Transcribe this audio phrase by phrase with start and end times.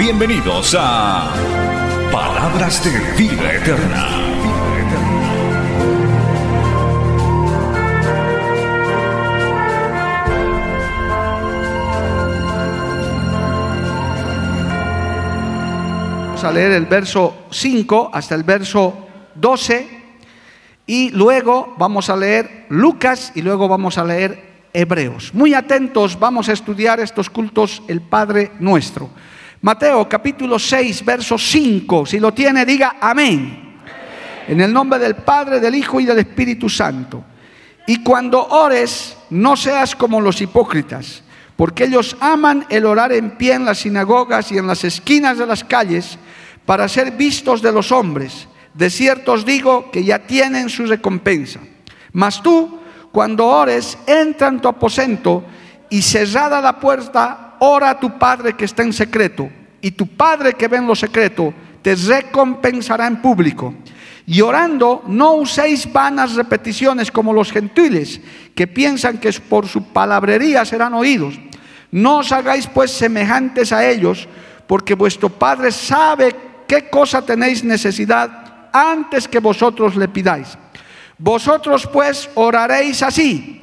[0.00, 1.30] Bienvenidos a
[2.10, 4.06] Palabras de Vida Eterna.
[16.24, 19.86] Vamos a leer el verso 5 hasta el verso 12
[20.86, 25.34] y luego vamos a leer Lucas y luego vamos a leer Hebreos.
[25.34, 29.10] Muy atentos, vamos a estudiar estos cultos el Padre nuestro.
[29.62, 33.76] Mateo capítulo 6, verso 5, si lo tiene diga amén.
[34.48, 37.22] En el nombre del Padre, del Hijo y del Espíritu Santo.
[37.86, 41.22] Y cuando ores, no seas como los hipócritas,
[41.56, 45.46] porque ellos aman el orar en pie en las sinagogas y en las esquinas de
[45.46, 46.18] las calles
[46.64, 48.48] para ser vistos de los hombres.
[48.72, 51.60] De cierto os digo que ya tienen su recompensa.
[52.14, 52.80] Mas tú,
[53.12, 55.44] cuando ores, entra en tu aposento
[55.90, 59.48] y cerrada la puerta, ora a tu Padre que está en secreto.
[59.80, 63.74] Y tu Padre que ve en lo secreto te recompensará en público.
[64.26, 68.20] Y orando, no uséis vanas repeticiones como los gentiles,
[68.54, 71.38] que piensan que por su palabrería serán oídos.
[71.90, 74.28] No os hagáis pues semejantes a ellos,
[74.66, 76.36] porque vuestro Padre sabe
[76.68, 80.56] qué cosa tenéis necesidad antes que vosotros le pidáis.
[81.18, 83.62] Vosotros pues oraréis así.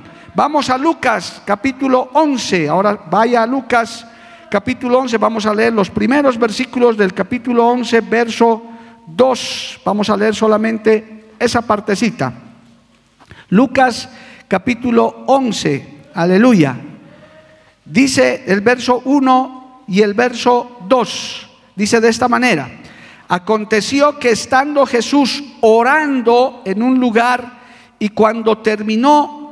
[0.33, 2.69] Vamos a Lucas capítulo 11.
[2.69, 4.07] Ahora vaya a Lucas
[4.49, 5.17] capítulo 11.
[5.17, 8.61] Vamos a leer los primeros versículos del capítulo 11, verso
[9.07, 9.81] 2.
[9.83, 12.31] Vamos a leer solamente esa partecita.
[13.49, 14.07] Lucas
[14.47, 15.99] capítulo 11.
[16.13, 16.77] Aleluya.
[17.83, 21.49] Dice el verso 1 y el verso 2.
[21.75, 22.69] Dice de esta manera.
[23.27, 27.59] Aconteció que estando Jesús orando en un lugar
[27.99, 29.40] y cuando terminó,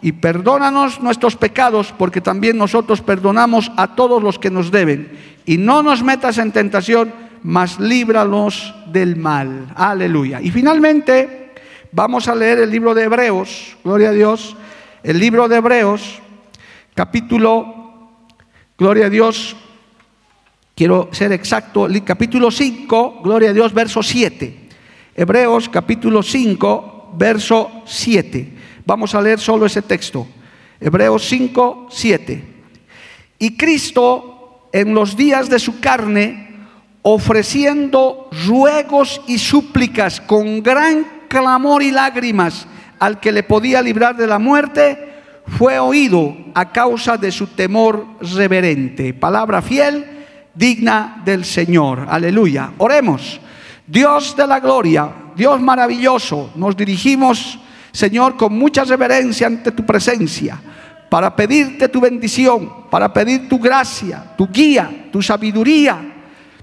[0.00, 5.10] Y perdónanos nuestros pecados, porque también nosotros perdonamos a todos los que nos deben.
[5.44, 9.66] Y no nos metas en tentación, mas líbranos del mal.
[9.74, 10.40] Aleluya.
[10.40, 11.54] Y finalmente,
[11.92, 14.56] vamos a leer el libro de Hebreos, gloria a Dios,
[15.02, 16.20] el libro de Hebreos,
[16.94, 18.10] capítulo,
[18.76, 19.56] gloria a Dios,
[20.74, 24.68] quiero ser exacto, capítulo 5, gloria a Dios, verso 7.
[25.14, 28.52] Hebreos capítulo 5, verso 7.
[28.88, 30.26] Vamos a leer solo ese texto.
[30.80, 32.44] Hebreos 5, 7.
[33.38, 36.56] Y Cristo en los días de su carne,
[37.02, 42.66] ofreciendo ruegos y súplicas con gran clamor y lágrimas
[42.98, 45.20] al que le podía librar de la muerte,
[45.58, 49.12] fue oído a causa de su temor reverente.
[49.12, 50.24] Palabra fiel,
[50.54, 52.06] digna del Señor.
[52.08, 52.72] Aleluya.
[52.78, 53.38] Oremos.
[53.86, 57.58] Dios de la gloria, Dios maravilloso, nos dirigimos,
[57.92, 60.60] Señor, con mucha reverencia ante tu presencia,
[61.08, 66.14] para pedirte tu bendición, para pedir tu gracia, tu guía, tu sabiduría.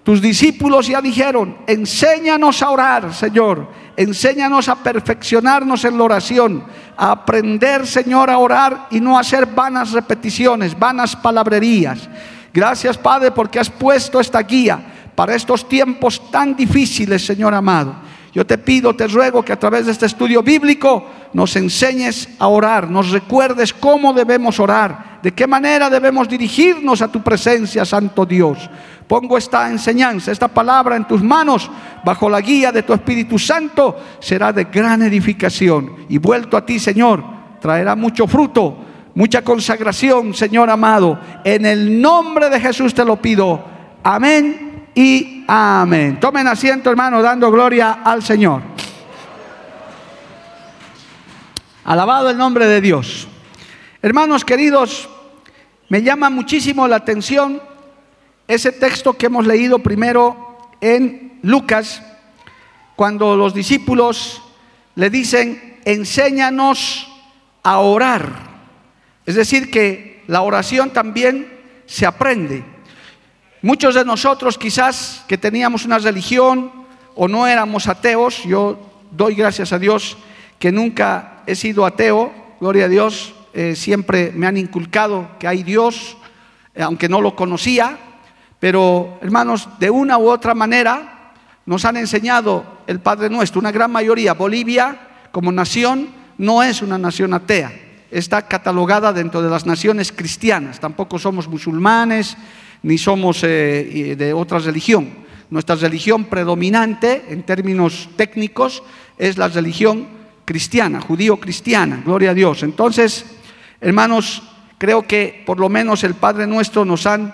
[0.04, 3.68] Tus discípulos ya dijeron, enséñanos a orar, Señor,
[3.98, 6.64] enséñanos a perfeccionarnos en la oración,
[6.96, 12.08] a aprender, Señor, a orar y no hacer vanas repeticiones, vanas palabrerías.
[12.54, 14.80] Gracias, Padre, porque has puesto esta guía
[15.16, 17.96] para estos tiempos tan difíciles, Señor amado.
[18.36, 22.48] Yo te pido, te ruego que a través de este estudio bíblico nos enseñes a
[22.48, 28.28] orar, nos recuerdes cómo debemos orar, ¿De qué manera debemos dirigirnos a tu presencia, Santo
[28.28, 28.70] Dios?
[29.08, 31.68] Pongo esta enseñanza, esta palabra en tus manos,
[32.04, 36.06] bajo la guía de tu Espíritu Santo, será de gran edificación.
[36.10, 37.24] Y vuelto a ti, Señor,
[37.60, 38.78] traerá mucho fruto,
[39.16, 41.20] mucha consagración, Señor amado.
[41.44, 43.66] En el nombre de Jesús te lo pido.
[44.04, 46.20] Amén y amén.
[46.20, 48.62] Tomen asiento, hermano, dando gloria al Señor.
[51.84, 53.28] Alabado el nombre de Dios.
[54.02, 55.10] Hermanos queridos,
[55.90, 57.62] me llama muchísimo la atención
[58.48, 62.02] ese texto que hemos leído primero en Lucas,
[62.96, 64.42] cuando los discípulos
[64.96, 67.08] le dicen, enséñanos
[67.64, 68.32] a orar.
[69.26, 71.52] Es decir, que la oración también
[71.86, 72.75] se aprende.
[73.62, 76.72] Muchos de nosotros quizás que teníamos una religión
[77.16, 78.78] o no éramos ateos, yo
[79.12, 80.18] doy gracias a Dios
[80.60, 85.64] que nunca he sido ateo, gloria a Dios, eh, siempre me han inculcado que hay
[85.64, 86.18] Dios,
[86.74, 87.98] eh, aunque no lo conocía,
[88.60, 91.34] pero hermanos, de una u otra manera
[91.66, 94.34] nos han enseñado el Padre Nuestro, una gran mayoría.
[94.34, 97.72] Bolivia como nación no es una nación atea,
[98.12, 102.38] está catalogada dentro de las naciones cristianas, tampoco somos musulmanes
[102.86, 105.10] ni somos eh, de otra religión.
[105.50, 108.84] Nuestra religión predominante en términos técnicos
[109.18, 110.08] es la religión
[110.46, 112.62] cristiana, judío-cristiana, gloria a Dios.
[112.62, 113.26] Entonces,
[113.82, 114.44] hermanos,
[114.78, 117.34] creo que por lo menos el Padre Nuestro nos han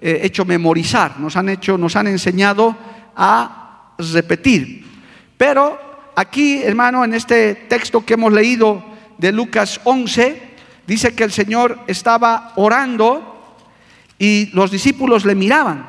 [0.00, 2.76] eh, hecho memorizar, nos han hecho, nos han enseñado
[3.16, 4.86] a repetir.
[5.36, 5.80] Pero
[6.14, 8.84] aquí, hermano, en este texto que hemos leído
[9.18, 10.40] de Lucas 11,
[10.86, 13.31] dice que el Señor estaba orando
[14.22, 15.84] y los discípulos le miraban,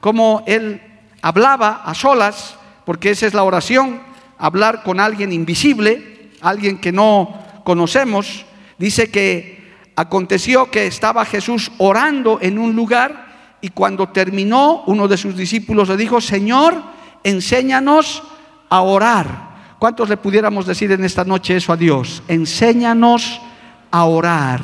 [0.00, 0.82] como él
[1.22, 4.00] hablaba a solas, porque esa es la oración,
[4.38, 8.44] hablar con alguien invisible, alguien que no conocemos,
[8.76, 15.16] dice que aconteció que estaba Jesús orando en un lugar y cuando terminó, uno de
[15.16, 16.74] sus discípulos le dijo, Señor,
[17.22, 18.20] enséñanos
[18.68, 19.76] a orar.
[19.78, 22.24] ¿Cuántos le pudiéramos decir en esta noche eso a Dios?
[22.26, 23.40] Enséñanos
[23.92, 24.60] a orar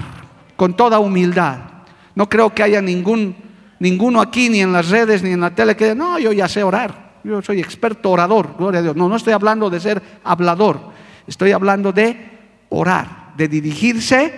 [0.57, 1.72] con toda humildad.
[2.15, 3.37] No creo que haya ningún,
[3.79, 6.49] ninguno aquí, ni en las redes, ni en la tele, que diga, no, yo ya
[6.49, 7.13] sé orar.
[7.25, 8.97] Yo soy experto orador, gloria a Dios.
[8.97, 10.81] No, no estoy hablando de ser hablador.
[11.27, 12.31] Estoy hablando de
[12.69, 14.33] orar, de dirigirse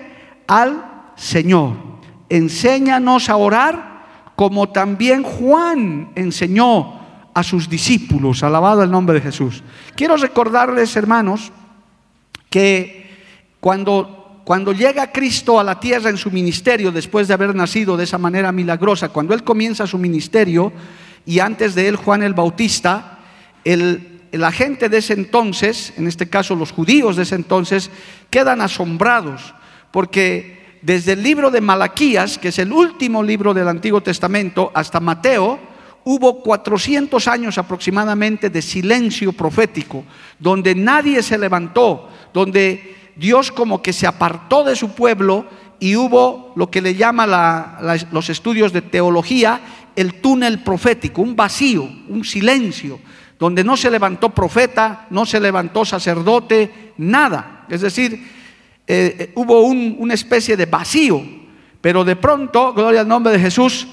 [0.47, 0.85] al
[1.17, 1.73] Señor.
[2.29, 3.95] Enséñanos a orar
[4.37, 7.01] como también Juan enseñó
[7.33, 8.43] a sus discípulos.
[8.43, 9.63] Alabado el nombre de Jesús.
[9.97, 11.53] Quiero recordarles, hermanos,
[12.51, 13.05] que
[13.61, 18.05] cuando, cuando llega Cristo a la tierra en su ministerio, después de haber nacido de
[18.05, 20.73] esa manera milagrosa, cuando Él comienza su ministerio,
[21.27, 23.19] y antes de Él Juan el Bautista,
[23.65, 27.91] el la gente de ese entonces, en este caso los judíos de ese entonces,
[28.31, 29.55] quedan asombrados
[29.91, 35.01] porque desde el libro de Malaquías, que es el último libro del Antiguo Testamento, hasta
[35.01, 35.59] Mateo,
[36.05, 40.05] hubo 400 años aproximadamente de silencio profético,
[40.39, 45.47] donde nadie se levantó, donde Dios como que se apartó de su pueblo
[45.81, 47.79] y hubo lo que le llama
[48.11, 49.61] los estudios de teología
[49.97, 52.99] el túnel profético, un vacío, un silencio
[53.39, 57.67] donde no se levantó profeta, no se levantó sacerdote, nada.
[57.69, 58.13] Es decir,
[58.87, 61.21] eh, eh, hubo una especie de vacío,
[61.81, 63.89] pero de pronto, gloria al nombre de Jesús,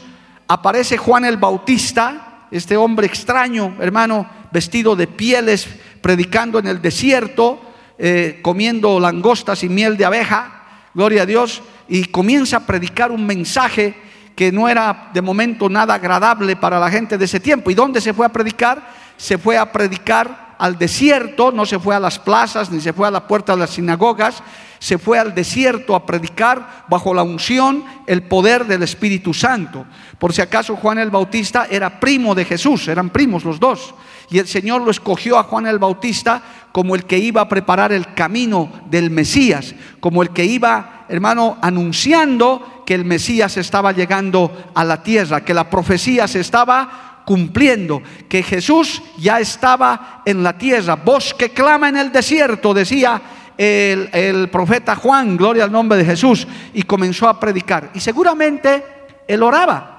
[0.48, 5.68] aparece Juan el Bautista, este hombre extraño, hermano, vestido de pieles,
[6.02, 7.62] predicando en el desierto,
[8.04, 10.64] eh, comiendo langostas y miel de abeja,
[10.96, 13.96] gloria a Dios, y comienza a predicar un mensaje
[14.36, 17.70] que no era de momento nada agradable para la gente de ese tiempo.
[17.70, 19.02] ¿Y dónde se fue a predicar?
[19.22, 23.08] se fue a predicar al desierto, no se fue a las plazas ni se fue
[23.08, 24.42] a la puerta de las sinagogas,
[24.80, 29.86] se fue al desierto a predicar bajo la unción, el poder del Espíritu Santo.
[30.22, 33.96] Por si acaso Juan el Bautista era primo de Jesús, eran primos los dos.
[34.30, 37.92] Y el Señor lo escogió a Juan el Bautista como el que iba a preparar
[37.92, 44.66] el camino del Mesías, como el que iba, hermano, anunciando que el Mesías estaba llegando
[44.76, 50.56] a la tierra, que la profecía se estaba cumpliendo, que Jesús ya estaba en la
[50.56, 50.98] tierra.
[50.98, 53.20] Voz que clama en el desierto, decía
[53.58, 57.90] el, el, profeta Juan, gloria al nombre de Jesús, y comenzó a predicar.
[57.96, 58.86] Y seguramente
[59.28, 59.91] él oraba,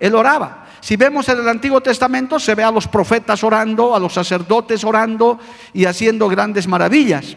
[0.00, 0.66] él oraba.
[0.80, 4.82] Si vemos en el Antiguo Testamento, se ve a los profetas orando, a los sacerdotes
[4.82, 5.38] orando
[5.74, 7.36] y haciendo grandes maravillas.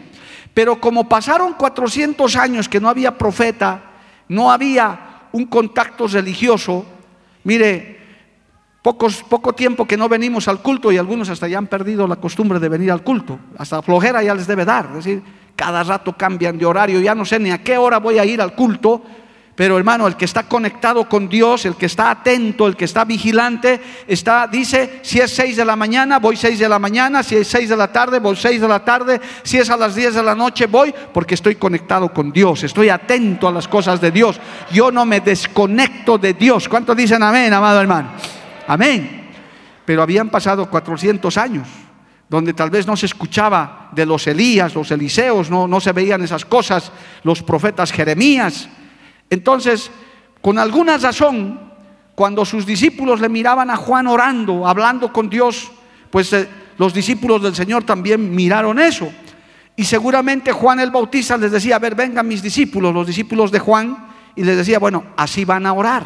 [0.54, 3.82] Pero como pasaron 400 años que no había profeta,
[4.28, 6.86] no había un contacto religioso,
[7.44, 7.98] mire,
[8.82, 12.58] poco tiempo que no venimos al culto y algunos hasta ya han perdido la costumbre
[12.60, 13.38] de venir al culto.
[13.58, 14.86] Hasta flojera ya les debe dar.
[14.86, 15.22] Es decir,
[15.56, 18.40] cada rato cambian de horario, ya no sé ni a qué hora voy a ir
[18.40, 19.02] al culto,
[19.56, 23.04] Pero hermano, el que está conectado con Dios, el que está atento, el que está
[23.04, 27.36] vigilante, está, dice, si es 6 de la mañana, voy 6 de la mañana, si
[27.36, 30.14] es 6 de la tarde, voy 6 de la tarde, si es a las 10
[30.14, 34.10] de la noche, voy, porque estoy conectado con Dios, estoy atento a las cosas de
[34.10, 34.40] Dios.
[34.72, 36.68] Yo no me desconecto de Dios.
[36.68, 38.08] ¿Cuántos dicen amén, amado hermano?
[38.66, 39.30] Amén.
[39.84, 41.68] Pero habían pasado 400 años
[42.28, 46.22] donde tal vez no se escuchaba de los Elías, los Eliseos, no, no se veían
[46.22, 46.90] esas cosas,
[47.22, 48.68] los profetas Jeremías.
[49.30, 49.90] Entonces,
[50.40, 51.60] con alguna razón,
[52.14, 55.70] cuando sus discípulos le miraban a Juan orando, hablando con Dios,
[56.10, 59.10] pues eh, los discípulos del Señor también miraron eso.
[59.76, 63.58] Y seguramente Juan el Bautista les decía, a ver, vengan mis discípulos, los discípulos de
[63.58, 66.04] Juan, y les decía, bueno, así van a orar,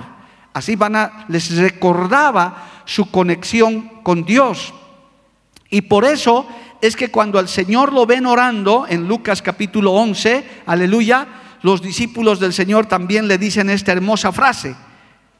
[0.54, 4.72] así van a, les recordaba su conexión con Dios.
[5.70, 6.46] Y por eso
[6.80, 11.26] es que cuando al Señor lo ven orando en Lucas capítulo 11, aleluya,
[11.62, 14.74] los discípulos del Señor también le dicen esta hermosa frase,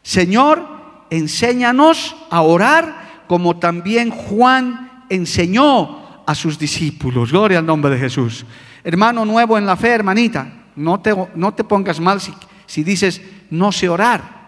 [0.02, 0.66] Señor,
[1.10, 7.30] enséñanos a orar como también Juan enseñó a sus discípulos.
[7.30, 8.44] Gloria al nombre de Jesús.
[8.84, 12.32] Hermano nuevo en la fe, hermanita, no te, no te pongas mal si,
[12.66, 13.20] si dices,
[13.50, 14.38] no sé orar.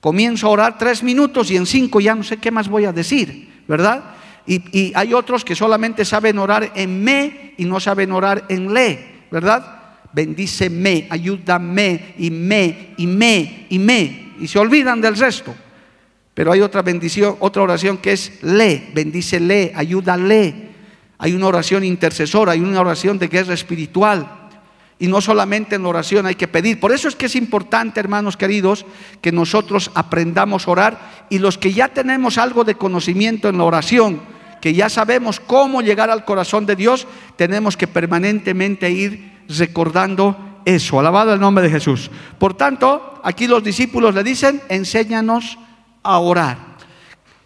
[0.00, 2.92] Comienzo a orar tres minutos y en cinco ya no sé qué más voy a
[2.92, 4.14] decir, ¿verdad?
[4.46, 9.26] Y, hay otros que solamente saben orar en me y no saben orar en le,
[9.30, 9.79] ¿verdad?
[10.12, 14.32] Bendíceme, ayúdame, y me, y me, y me.
[14.40, 15.54] Y se olvidan del resto.
[16.34, 20.70] Pero hay otra bendición, otra oración que es le, bendícele, ayúdale.
[21.18, 24.48] Hay una oración intercesora, hay una oración de guerra espiritual.
[24.98, 26.80] Y no solamente en oración hay que pedir.
[26.80, 28.84] Por eso es que es importante, hermanos queridos,
[29.20, 33.64] que nosotros aprendamos a orar y los que ya tenemos algo de conocimiento en la
[33.64, 34.20] oración,
[34.60, 40.98] que ya sabemos cómo llegar al corazón de Dios, tenemos que permanentemente ir recordando eso.
[40.98, 42.10] Alabado el nombre de Jesús.
[42.38, 45.58] Por tanto, aquí los discípulos le dicen, enséñanos
[46.02, 46.58] a orar.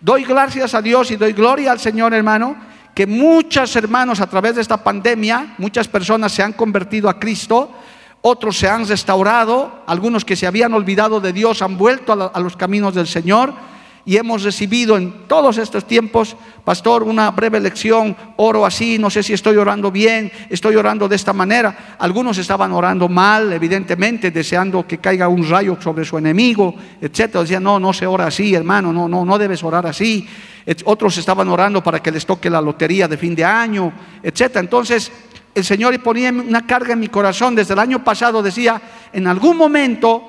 [0.01, 2.57] Doy gracias a Dios y doy gloria al Señor, hermano,
[2.95, 7.73] que muchos hermanos a través de esta pandemia, muchas personas se han convertido a Cristo,
[8.21, 12.57] otros se han restaurado, algunos que se habían olvidado de Dios han vuelto a, los
[12.57, 13.55] caminos del Señor
[14.07, 19.23] y hemos recibido en todos estos tiempos, pastor, una breve lección, oro así, no sé
[19.23, 21.97] si estoy orando bien, estoy orando de esta manera.
[21.99, 27.43] Algunos estaban orando mal, evidentemente, deseando que caiga un rayo sobre su enemigo, etcétera.
[27.43, 30.29] Decían, no, no se ora así, hermano, no, no, no debes orar así.
[30.85, 33.91] Otros estaban orando para que les toque la lotería de fin de año,
[34.23, 34.61] etcétera.
[34.61, 35.11] Entonces,
[35.55, 37.55] el Señor ponía una carga en mi corazón.
[37.55, 38.81] Desde el año pasado decía,
[39.15, 40.23] en algún momento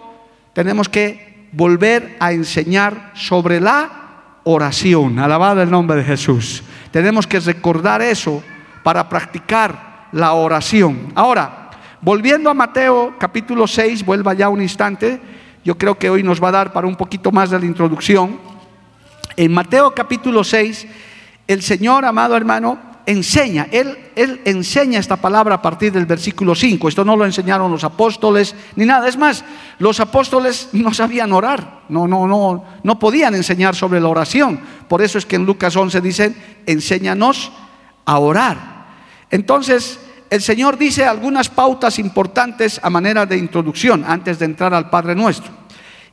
[0.53, 5.19] tenemos que volver a enseñar sobre la oración.
[5.19, 6.63] Alabado el nombre de Jesús.
[6.91, 8.43] Tenemos que recordar eso
[8.83, 11.13] para practicar la oración.
[11.15, 11.69] Ahora,
[12.01, 15.19] volviendo a Mateo capítulo 6, vuelva ya un instante.
[15.63, 18.37] Yo creo que hoy nos va a dar para un poquito más de la introducción.
[19.37, 20.87] En Mateo capítulo 6,
[21.47, 26.89] el Señor, amado hermano, enseña, él, él enseña esta palabra a partir del versículo 5.
[26.89, 29.07] Esto no lo enseñaron los apóstoles ni nada.
[29.07, 29.43] Es más,
[29.79, 34.59] los apóstoles no sabían orar, no, no, no, no podían enseñar sobre la oración.
[34.87, 36.35] Por eso es que en Lucas 11 dicen,
[36.65, 37.51] enséñanos
[38.05, 38.85] a orar.
[39.29, 44.89] Entonces, el Señor dice algunas pautas importantes a manera de introducción antes de entrar al
[44.89, 45.51] Padre nuestro.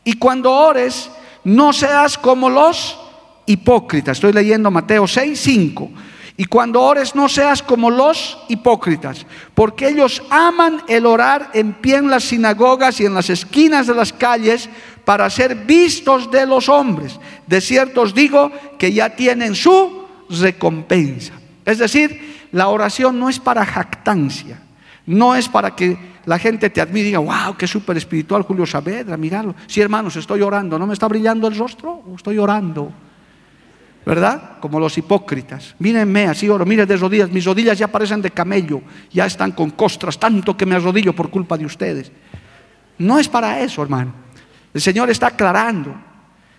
[0.04, 1.10] Y cuando ores,
[1.44, 2.98] no seas como los
[3.46, 4.18] hipócritas.
[4.18, 5.90] Estoy leyendo Mateo 6, 5
[6.36, 11.96] y cuando ores no seas como los hipócritas, porque ellos aman el orar en pie
[11.96, 14.68] en las sinagogas y en las esquinas de las calles
[15.04, 17.18] para ser vistos de los hombres.
[17.46, 21.34] De cierto os digo que ya tienen su recompensa.
[21.64, 24.60] Es decir, la oración no es para jactancia,
[25.06, 28.64] no es para que la gente te admire y diga, wow, qué súper espiritual Julio
[28.64, 29.54] Saavedra, míralo.
[29.66, 32.02] Sí, hermanos, estoy orando, ¿no me está brillando el rostro?
[32.16, 32.92] Estoy orando.
[34.04, 34.58] ¿Verdad?
[34.60, 35.74] Como los hipócritas.
[35.78, 39.70] Mírenme, así oro, miren de rodillas, mis rodillas ya parecen de camello, ya están con
[39.70, 42.10] costras, tanto que me arrodillo por culpa de ustedes.
[42.98, 44.12] No es para eso, hermano.
[44.74, 45.94] El Señor está aclarando,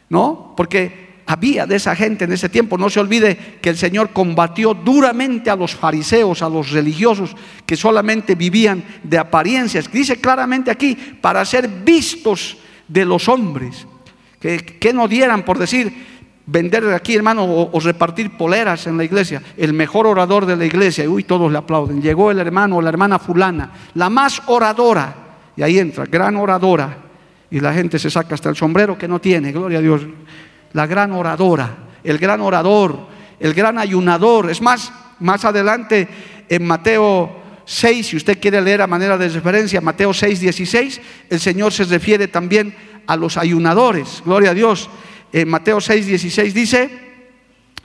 [0.09, 0.53] ¿no?
[0.55, 4.73] Porque había de esa gente en ese tiempo, no se olvide que el Señor combatió
[4.73, 7.35] duramente a los fariseos, a los religiosos
[7.65, 9.91] que solamente vivían de apariencias.
[9.91, 12.57] Dice claramente aquí, para ser vistos
[12.87, 13.87] de los hombres,
[14.39, 16.13] que, que no dieran por decir,
[16.45, 19.41] vender aquí, hermano, o, repartir poleras en la iglesia.
[19.57, 22.01] El mejor orador de la iglesia, y uy, todos le aplauden.
[22.01, 25.15] Llegó el hermano o la hermana fulana, la más oradora,
[25.55, 26.97] y ahí entra, gran oradora.
[27.49, 30.01] Y la gente se saca hasta el sombrero que no tiene, gloria a Dios.
[30.73, 31.69] La gran oradora,
[32.03, 32.97] el gran orador,
[33.39, 34.49] el gran ayunador.
[34.49, 36.07] Es más, más adelante
[36.49, 41.39] en Mateo 6, si usted quiere leer a manera de referencia, Mateo 6, 16, el
[41.39, 44.23] Señor se refiere también a los ayunadores.
[44.25, 44.89] Gloria a Dios.
[45.33, 46.89] En Mateo 6, 16 dice,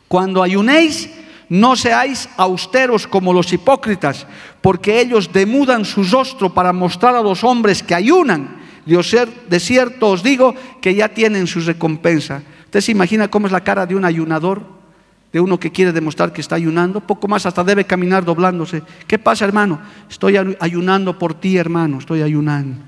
[0.07, 1.09] cuando ayunéis,
[1.49, 4.27] no seáis austeros como los hipócritas,
[4.61, 8.59] porque ellos demudan su rostro para mostrar a los hombres que ayunan.
[8.85, 12.43] De cierto os digo que ya tienen su recompensa.
[12.65, 14.63] ¿Usted se imagina cómo es la cara de un ayunador?
[15.33, 17.01] De uno que quiere demostrar que está ayunando.
[17.01, 18.83] Poco más hasta debe caminar doblándose.
[19.07, 19.81] ¿Qué pasa, hermano?
[20.09, 21.99] Estoy ayunando por ti, hermano.
[21.99, 22.83] Estoy ayunando.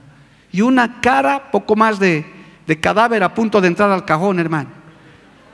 [0.52, 2.39] Y una cara poco más de,
[2.70, 4.70] de cadáver a punto de entrar al cajón, hermano.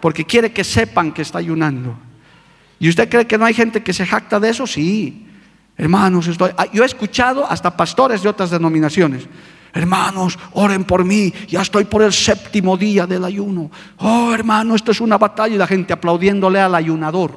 [0.03, 1.97] Porque quiere que sepan que está ayunando.
[2.79, 4.67] ¿Y usted cree que no hay gente que se jacta de eso?
[4.67, 5.27] Sí.
[5.79, 6.29] Hermanos.
[6.59, 9.27] Ah, yo he escuchado hasta pastores de otras denominaciones.
[9.73, 13.71] Hermanos, oren por mí, ya estoy por el séptimo día del ayuno.
[13.97, 17.33] Oh, hermano, esto es una batalla y la gente aplaudiéndole al ayunador,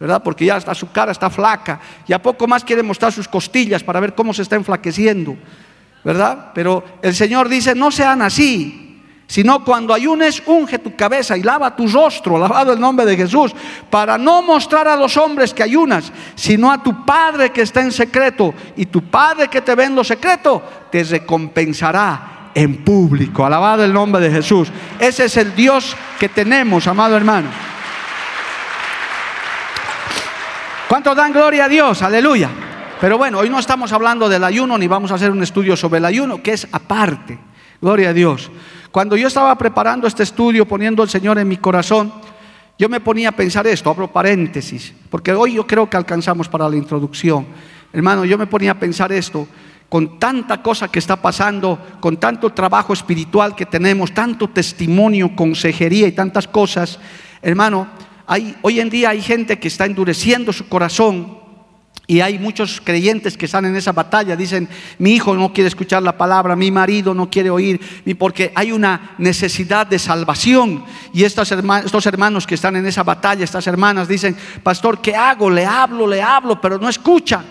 [0.00, 0.20] ¿verdad?
[0.20, 3.84] Porque ya está, su cara está flaca y a poco más quiere mostrar sus costillas
[3.84, 5.36] para ver cómo se está enflaqueciendo,
[6.04, 6.50] ¿verdad?
[6.56, 8.88] Pero el Señor dice, no sean así
[9.26, 13.52] sino cuando ayunes, unge tu cabeza y lava tu rostro, lavado el nombre de Jesús,
[13.88, 17.92] para no mostrar a los hombres que ayunas, sino a tu Padre que está en
[17.92, 23.44] secreto, y tu Padre que te ve en lo secreto, te recompensará en público.
[23.44, 24.68] Alabado el nombre de Jesús.
[24.98, 27.48] Ese es el Dios que tenemos, amado hermano.
[30.88, 32.02] ¿Cuántos dan gloria a Dios?
[32.02, 32.50] Aleluya.
[33.00, 35.98] Pero bueno, hoy no estamos hablando del ayuno ni vamos a hacer un estudio sobre
[35.98, 37.38] el ayuno, que es aparte.
[37.80, 38.50] Gloria a Dios.
[38.92, 42.12] Cuando yo estaba preparando este estudio, poniendo al Señor en mi corazón,
[42.78, 46.68] yo me ponía a pensar esto, abro paréntesis, porque hoy yo creo que alcanzamos para
[46.68, 47.46] la introducción.
[47.90, 49.48] Hermano, yo me ponía a pensar esto,
[49.88, 56.06] con tanta cosa que está pasando, con tanto trabajo espiritual que tenemos, tanto testimonio, consejería
[56.06, 56.98] y tantas cosas,
[57.40, 57.88] hermano,
[58.26, 61.41] hay, hoy en día hay gente que está endureciendo su corazón
[62.12, 66.02] y hay muchos creyentes que están en esa batalla, dicen, mi hijo no quiere escuchar
[66.02, 67.80] la palabra, mi marido no quiere oír,
[68.18, 70.84] porque hay una necesidad de salvación.
[71.14, 75.16] Y estos hermanos, estos hermanos que están en esa batalla, estas hermanas dicen, pastor, ¿qué
[75.16, 75.48] hago?
[75.48, 77.42] Le hablo, le hablo, pero no escucha.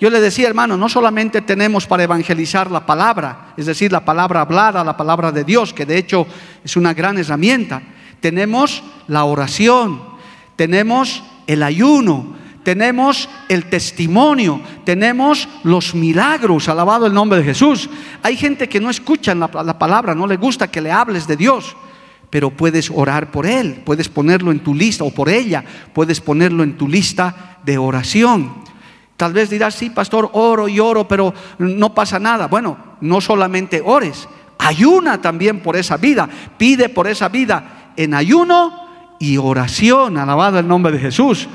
[0.00, 4.40] Yo le decía, hermano, no solamente tenemos para evangelizar la palabra, es decir, la palabra
[4.40, 6.26] hablada, la palabra de Dios, que de hecho
[6.64, 7.82] es una gran herramienta.
[8.18, 10.02] Tenemos la oración,
[10.56, 12.36] tenemos el ayuno,
[12.68, 17.88] tenemos el testimonio, tenemos los milagros, alabado el nombre de Jesús.
[18.22, 21.38] Hay gente que no escucha la, la palabra, no le gusta que le hables de
[21.38, 21.74] Dios,
[22.28, 26.62] pero puedes orar por él, puedes ponerlo en tu lista o por ella, puedes ponerlo
[26.62, 28.52] en tu lista de oración.
[29.16, 32.48] Tal vez dirás, sí, pastor, oro y oro, pero no pasa nada.
[32.48, 34.28] Bueno, no solamente ores,
[34.58, 36.28] ayuna también por esa vida,
[36.58, 41.48] pide por esa vida en ayuno y oración, alabado el nombre de Jesús.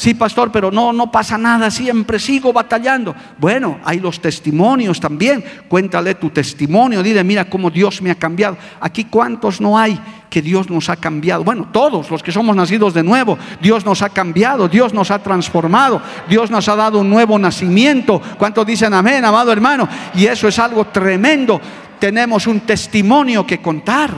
[0.00, 3.14] Sí, pastor, pero no, no pasa nada, siempre sigo batallando.
[3.36, 5.44] Bueno, hay los testimonios también.
[5.68, 8.56] Cuéntale tu testimonio, dile, mira cómo Dios me ha cambiado.
[8.80, 11.44] Aquí cuántos no hay que Dios nos ha cambiado.
[11.44, 15.18] Bueno, todos los que somos nacidos de nuevo, Dios nos ha cambiado, Dios nos ha
[15.18, 18.22] transformado, Dios nos ha dado un nuevo nacimiento.
[18.38, 19.86] ¿Cuántos dicen amén, amado hermano?
[20.14, 21.60] Y eso es algo tremendo.
[21.98, 24.12] Tenemos un testimonio que contar.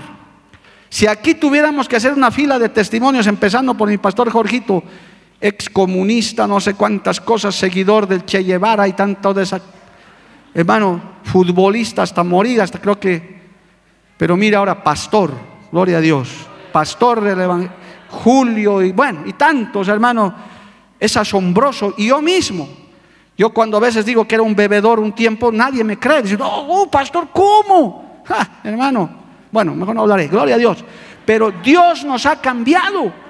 [0.88, 4.84] Si aquí tuviéramos que hacer una fila de testimonios, empezando por mi pastor Jorgito,
[5.42, 9.60] excomunista, no sé cuántas cosas, seguidor del Che Guevara y tanto de esa,
[10.54, 13.42] hermano, futbolista hasta morir, hasta creo que,
[14.16, 15.32] pero mira ahora, pastor,
[15.70, 16.28] gloria a Dios,
[16.72, 20.34] pastor del Evangelio, Julio y bueno, y tantos, hermano,
[21.00, 21.94] es asombroso.
[21.96, 22.68] Y yo mismo,
[23.36, 26.36] yo cuando a veces digo que era un bebedor un tiempo, nadie me cree, dice,
[26.40, 28.22] oh, pastor, ¿cómo?
[28.62, 29.10] hermano,
[29.50, 30.84] bueno, mejor no hablaré, gloria a Dios.
[31.24, 33.21] Pero Dios nos ha cambiado.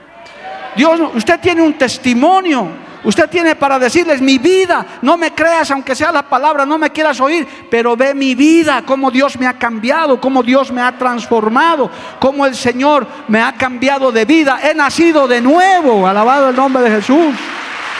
[0.76, 2.82] Dios, usted tiene un testimonio.
[3.04, 6.90] Usted tiene para decirles mi vida, no me creas aunque sea la palabra, no me
[6.90, 10.96] quieras oír, pero ve mi vida, cómo Dios me ha cambiado, cómo Dios me ha
[10.96, 14.60] transformado, cómo el Señor me ha cambiado de vida.
[14.62, 17.34] He nacido de nuevo, alabado el nombre de Jesús.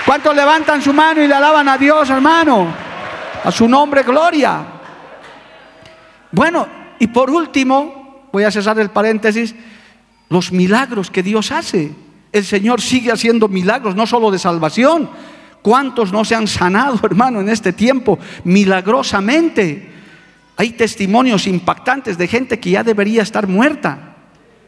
[0.07, 2.69] ¿Cuántos levantan su mano y le alaban a Dios, hermano?
[3.43, 4.61] A su nombre, gloria.
[6.31, 6.69] Bueno,
[7.01, 9.53] y por último, voy a cesar el paréntesis,
[10.29, 11.93] los milagros que Dios hace.
[12.33, 15.11] El Señor sigue haciendo milagros, no solo de salvación.
[15.61, 18.19] ¿Cuántos no se han sanado, hermano, en este tiempo?
[18.45, 19.91] Milagrosamente.
[20.57, 24.17] Hay testimonios impactantes de gente que ya debería estar muerta.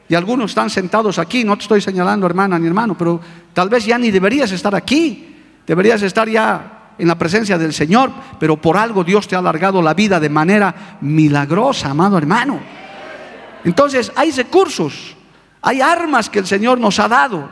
[0.09, 3.20] Y algunos están sentados aquí, no te estoy señalando hermana ni hermano, pero
[3.55, 5.35] tal vez ya ni deberías estar aquí.
[5.66, 9.81] Deberías estar ya en la presencia del Señor, pero por algo Dios te ha alargado
[9.81, 12.61] la vida de manera milagrosa, amado hermano.
[13.64, 15.16] Entonces hay recursos,
[15.64, 17.48] hay armas que el Señor nos ha dado.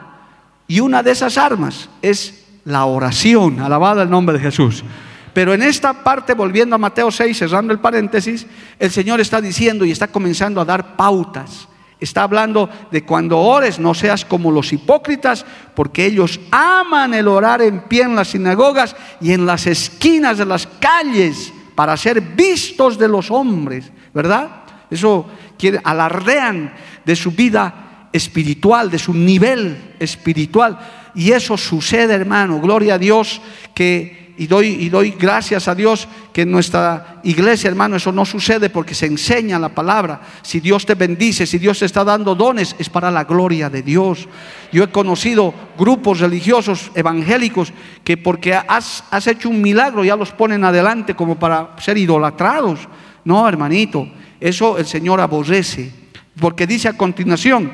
[0.69, 3.59] Y una de esas armas es la oración.
[3.59, 4.85] Alabado el nombre de Jesús.
[5.33, 8.47] Pero en esta parte, volviendo a Mateo 6, cerrando el paréntesis,
[8.79, 11.67] el Señor está diciendo y está comenzando a dar pautas.
[11.99, 17.63] Está hablando de cuando ores no seas como los hipócritas, porque ellos aman el orar
[17.63, 22.99] en pie en las sinagogas y en las esquinas de las calles para ser vistos
[22.99, 24.65] de los hombres, ¿verdad?
[24.91, 25.25] Eso
[25.57, 26.75] quiere, alardean
[27.07, 27.82] de su vida
[28.13, 30.79] espiritual, de su nivel espiritual.
[31.15, 33.41] Y eso sucede, hermano, gloria a Dios,
[33.75, 38.25] que y doy, y doy gracias a Dios que en nuestra iglesia, hermano, eso no
[38.25, 40.23] sucede porque se enseña la palabra.
[40.43, 43.83] Si Dios te bendice, si Dios te está dando dones, es para la gloria de
[43.83, 44.29] Dios.
[44.73, 47.73] Yo he conocido grupos religiosos evangélicos
[48.05, 52.81] que porque has, has hecho un milagro ya los ponen adelante como para ser idolatrados.
[53.25, 54.09] No, hermanito,
[54.41, 55.93] eso el Señor aborrece.
[56.41, 57.71] Porque dice a continuación,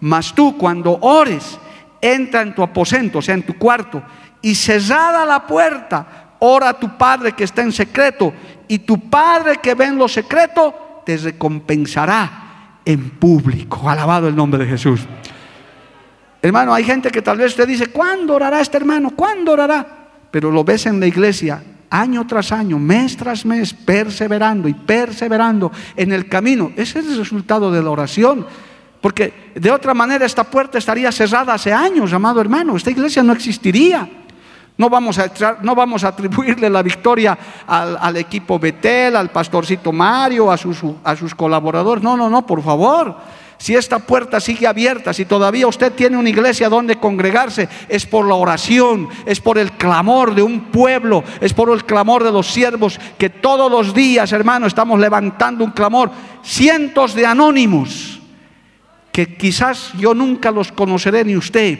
[0.00, 1.58] mas tú cuando ores,
[2.00, 4.02] entra en tu aposento, o sea, en tu cuarto
[4.42, 8.32] y cerrada la puerta, ora a tu Padre que está en secreto,
[8.68, 13.88] y tu Padre que ve en lo secreto te recompensará en público.
[13.88, 15.00] Alabado el nombre de Jesús.
[16.42, 19.10] Hermano, hay gente que tal vez te dice, ¿cuándo orará este hermano?
[19.16, 19.86] ¿Cuándo orará?
[20.30, 25.72] Pero lo ves en la iglesia año tras año, mes tras mes, perseverando y perseverando
[25.96, 26.72] en el camino.
[26.76, 28.46] Ese es el resultado de la oración.
[29.06, 32.74] Porque de otra manera esta puerta estaría cerrada hace años, amado hermano.
[32.74, 34.10] Esta iglesia no existiría.
[34.76, 35.30] No vamos a,
[35.62, 37.38] no vamos a atribuirle la victoria
[37.68, 42.02] al, equipo Betel, al pastorcito Mario, a sus, a sus colaboradores.
[42.02, 43.14] No, no, no, por favor.
[43.58, 48.26] Si esta puerta sigue abierta, si todavía usted tiene una iglesia donde congregarse, es por
[48.26, 52.48] la oración, es por el clamor de un pueblo, es por el clamor de los
[52.48, 56.10] siervos que todos los días, hermano, estamos levantando un clamor.
[56.42, 58.15] Cientos de anónimos
[59.16, 61.78] que quizás yo nunca los conoceré ni usted,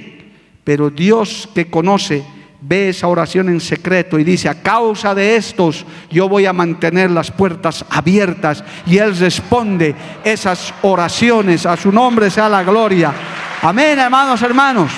[0.64, 2.25] pero Dios que conoce
[2.62, 7.11] ve esa oración en secreto y dice, a causa de estos yo voy a mantener
[7.11, 8.64] las puertas abiertas.
[8.87, 9.94] Y Él responde
[10.25, 11.66] esas oraciones.
[11.66, 13.12] A su nombre sea la gloria.
[13.61, 14.92] Amén, hermanos, hermanos.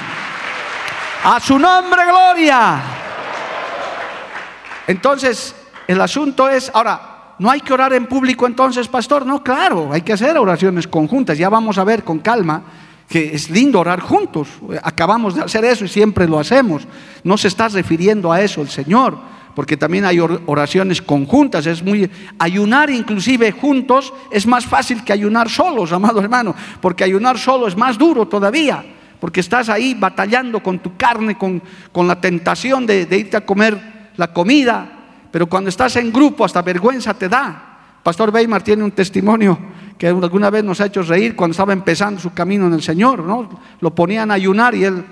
[1.24, 2.80] A su nombre, gloria.
[4.86, 5.56] Entonces,
[5.88, 9.24] el asunto es, ahora, ¿no hay que orar en público entonces, pastor?
[9.26, 11.38] No, claro, hay que hacer oraciones conjuntas.
[11.38, 12.62] Ya vamos a ver con calma
[13.08, 14.48] que es lindo orar juntos.
[14.82, 16.86] Acabamos de hacer eso y siempre lo hacemos.
[17.24, 19.18] No se está refiriendo a eso el Señor,
[19.54, 21.66] porque también hay oraciones conjuntas.
[21.66, 27.38] Es muy ayunar inclusive juntos es más fácil que ayunar solos, amado hermano, porque ayunar
[27.38, 28.84] solo es más duro todavía,
[29.18, 33.46] porque estás ahí batallando con tu carne, con, con la tentación de, de irte a
[33.46, 34.97] comer la comida,
[35.30, 37.64] pero cuando estás en grupo hasta vergüenza te da.
[38.02, 39.58] Pastor Weimar tiene un testimonio
[39.98, 43.24] que alguna vez nos ha hecho reír cuando estaba empezando su camino en el Señor,
[43.24, 43.48] ¿no?
[43.80, 45.04] Lo ponían a ayunar y él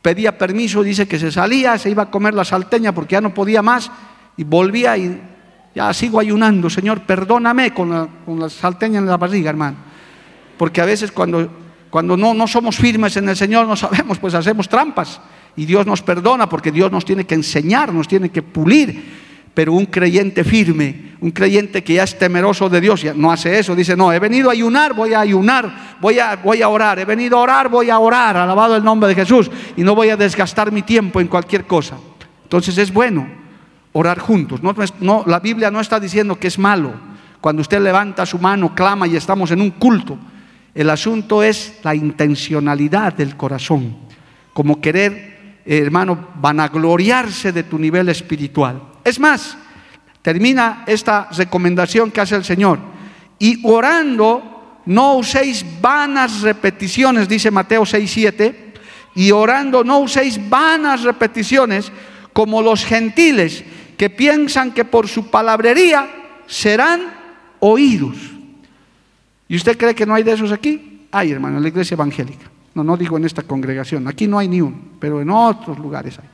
[0.00, 3.32] pedía permiso, dice que se salía, se iba a comer la salteña porque ya no
[3.32, 3.90] podía más
[4.36, 5.20] y volvía y
[5.74, 9.76] ya sigo ayunando, Señor, perdóname con la, con la salteña en la barriga, hermano.
[10.56, 11.48] Porque a veces cuando,
[11.90, 15.20] cuando no, no somos firmes en el Señor, no sabemos, pues hacemos trampas.
[15.56, 19.23] Y Dios nos perdona porque Dios nos tiene que enseñar, nos tiene que pulir.
[19.54, 23.58] Pero un creyente firme, un creyente que ya es temeroso de Dios, ya no hace
[23.58, 23.76] eso.
[23.76, 26.98] Dice, no, he venido a ayunar, voy a ayunar, voy a, voy a orar.
[26.98, 28.36] He venido a orar, voy a orar.
[28.36, 29.50] Alabado el nombre de Jesús.
[29.76, 31.96] Y no voy a desgastar mi tiempo en cualquier cosa.
[32.42, 33.26] Entonces es bueno
[33.92, 34.60] orar juntos.
[35.00, 36.92] No, la Biblia no está diciendo que es malo.
[37.40, 40.18] Cuando usted levanta su mano, clama y estamos en un culto.
[40.74, 43.96] El asunto es la intencionalidad del corazón.
[44.52, 48.93] Como querer, hermano, vanagloriarse de tu nivel espiritual.
[49.04, 49.56] Es más,
[50.22, 52.78] termina esta recomendación que hace el Señor.
[53.38, 58.74] Y orando, no uséis vanas repeticiones, dice Mateo 6, 7.
[59.16, 61.92] Y orando, no uséis vanas repeticiones
[62.32, 63.64] como los gentiles
[63.96, 66.08] que piensan que por su palabrería
[66.46, 67.12] serán
[67.60, 68.16] oídos.
[69.46, 71.06] ¿Y usted cree que no hay de esos aquí?
[71.12, 72.50] Hay, hermano, en la iglesia evangélica.
[72.74, 76.18] No, no digo en esta congregación, aquí no hay ni uno, pero en otros lugares
[76.18, 76.28] hay.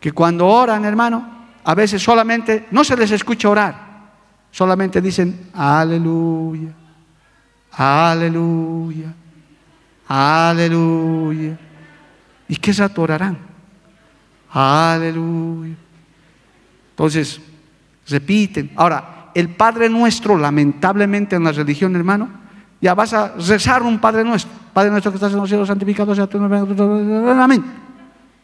[0.00, 3.74] Que cuando oran, hermano, a veces solamente no se les escucha orar,
[4.50, 6.72] solamente dicen aleluya,
[7.72, 9.12] aleluya,
[10.08, 11.58] aleluya.
[12.48, 13.38] ¿Y qué se orarán?
[14.52, 15.74] Aleluya.
[16.90, 17.40] Entonces,
[18.06, 18.70] repiten.
[18.76, 22.28] Ahora, el Padre Nuestro, lamentablemente en la religión, hermano,
[22.80, 24.52] ya vas a rezar un Padre Nuestro.
[24.74, 26.28] Padre Nuestro que estás en los cielos, santificado sea.
[27.42, 27.64] Amén.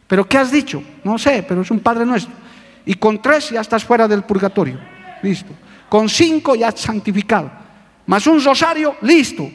[0.07, 0.81] ¿Pero qué has dicho?
[1.03, 2.33] No sé, pero es un Padre Nuestro.
[2.85, 4.79] Y con tres ya estás fuera del purgatorio.
[5.21, 5.53] Listo.
[5.89, 7.51] Con cinco ya santificado.
[8.05, 9.49] Más un rosario, listo.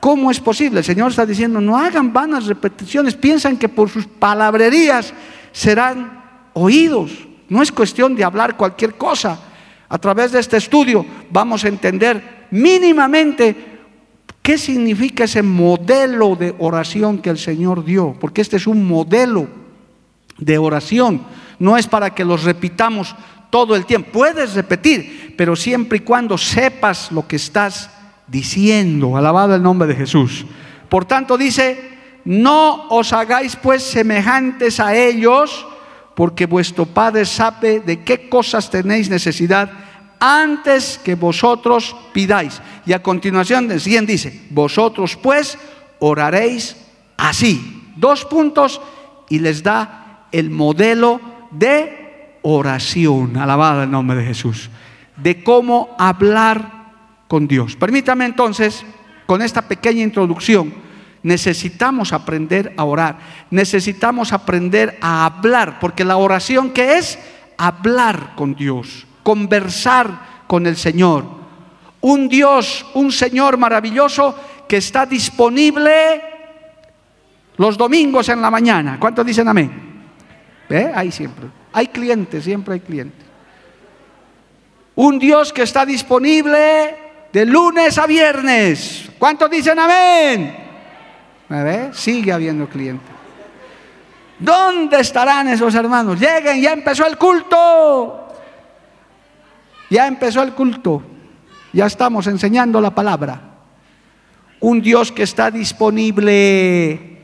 [0.00, 0.78] ¿Cómo es posible?
[0.78, 5.12] El Señor está diciendo, no hagan vanas repeticiones, piensan que por sus palabrerías
[5.52, 6.22] serán
[6.54, 7.10] oídos.
[7.48, 9.38] No es cuestión de hablar cualquier cosa.
[9.88, 13.56] A través de este estudio vamos a entender mínimamente
[14.42, 19.48] qué significa ese modelo de oración que el Señor dio, porque este es un modelo
[20.38, 21.22] de oración.
[21.58, 23.14] No es para que los repitamos
[23.50, 24.10] todo el tiempo.
[24.12, 27.90] Puedes repetir, pero siempre y cuando sepas lo que estás
[28.26, 29.16] diciendo.
[29.16, 30.46] Alabado el nombre de Jesús.
[30.88, 35.66] Por tanto dice, no os hagáis pues semejantes a ellos,
[36.14, 39.70] porque vuestro Padre sabe de qué cosas tenéis necesidad
[40.20, 42.60] antes que vosotros pidáis.
[42.86, 45.58] Y a continuación, el siguiente dice, vosotros pues
[46.00, 46.76] oraréis
[47.16, 47.92] así.
[47.96, 48.80] Dos puntos
[49.28, 53.36] y les da el modelo de oración.
[53.36, 54.70] Alabado el nombre de Jesús.
[55.16, 56.78] De cómo hablar
[57.28, 57.76] con Dios.
[57.76, 58.84] Permítame entonces,
[59.26, 60.72] con esta pequeña introducción,
[61.22, 63.18] necesitamos aprender a orar.
[63.50, 67.18] Necesitamos aprender a hablar, porque la oración que es
[67.56, 71.26] hablar con Dios, conversar con el Señor.
[72.00, 74.34] Un Dios, un Señor maravilloso
[74.68, 76.22] que está disponible
[77.56, 78.98] los domingos en la mañana.
[79.00, 79.87] ¿Cuántos dicen amén?
[80.68, 80.92] ¿Ve?
[80.94, 81.46] Ahí siempre.
[81.72, 83.26] Hay clientes, siempre hay clientes.
[84.94, 86.96] Un Dios que está disponible
[87.32, 89.10] de lunes a viernes.
[89.18, 90.56] ¿Cuántos dicen amén?
[91.48, 93.08] ¿Me Sigue habiendo clientes.
[94.38, 96.20] ¿Dónde estarán esos hermanos?
[96.20, 98.28] Lleguen, ya empezó el culto.
[99.90, 101.02] Ya empezó el culto.
[101.72, 103.40] Ya estamos enseñando la palabra.
[104.60, 107.17] Un Dios que está disponible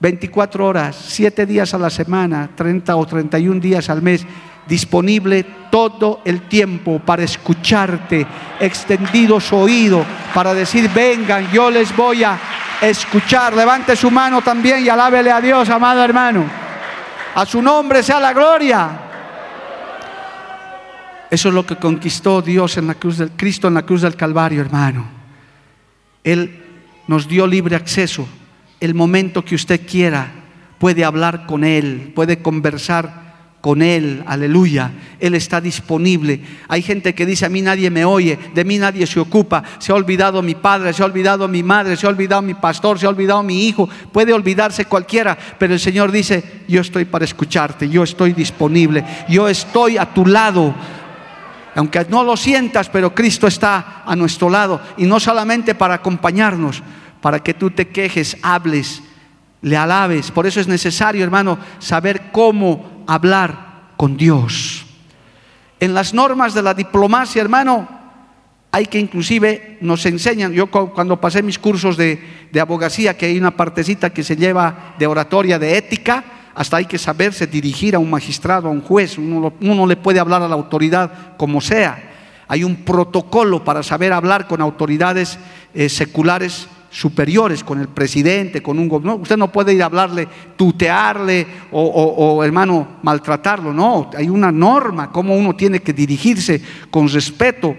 [0.00, 4.24] 24 horas, 7 días a la semana, 30 o 31 días al mes
[4.68, 8.26] disponible todo el tiempo para escucharte,
[8.60, 12.38] extendido su oído, para decir, vengan, yo les voy a
[12.80, 13.56] escuchar.
[13.56, 16.44] Levante su mano también y alábele a Dios, amado hermano.
[17.34, 18.90] A su nombre sea la gloria.
[21.30, 24.16] Eso es lo que conquistó Dios en la cruz del Cristo en la cruz del
[24.16, 25.06] Calvario, hermano.
[26.24, 26.64] Él
[27.06, 28.26] nos dio libre acceso.
[28.80, 30.30] El momento que usted quiera
[30.78, 33.28] puede hablar con Él, puede conversar
[33.60, 34.92] con Él, aleluya.
[35.18, 36.40] Él está disponible.
[36.68, 39.90] Hay gente que dice, a mí nadie me oye, de mí nadie se ocupa, se
[39.90, 43.06] ha olvidado mi padre, se ha olvidado mi madre, se ha olvidado mi pastor, se
[43.06, 47.88] ha olvidado mi hijo, puede olvidarse cualquiera, pero el Señor dice, yo estoy para escucharte,
[47.88, 50.74] yo estoy disponible, yo estoy a tu lado.
[51.74, 56.82] Aunque no lo sientas, pero Cristo está a nuestro lado y no solamente para acompañarnos,
[57.20, 59.02] para que tú te quejes, hables,
[59.62, 60.30] le alabes.
[60.30, 64.86] Por eso es necesario, hermano, saber cómo hablar con Dios.
[65.80, 67.88] En las normas de la diplomacia, hermano,
[68.70, 72.20] hay que inclusive nos enseñan, yo cuando pasé mis cursos de,
[72.60, 76.98] abogacía, que hay una partecita que se lleva de oratoria, de ética, hasta hay que
[76.98, 80.54] saberse dirigir a un magistrado, a un juez, uno, no le puede hablar a la
[80.54, 82.10] autoridad como sea.
[82.48, 85.38] Hay un protocolo para saber hablar con autoridades
[85.74, 89.16] eh, seculares superiores, con el presidente, con un gobierno.
[89.16, 93.72] Usted no puede ir a hablarle, tutearle o, hermano, maltratarlo.
[93.72, 97.76] No, hay una norma, cómo uno tiene que dirigirse con respeto.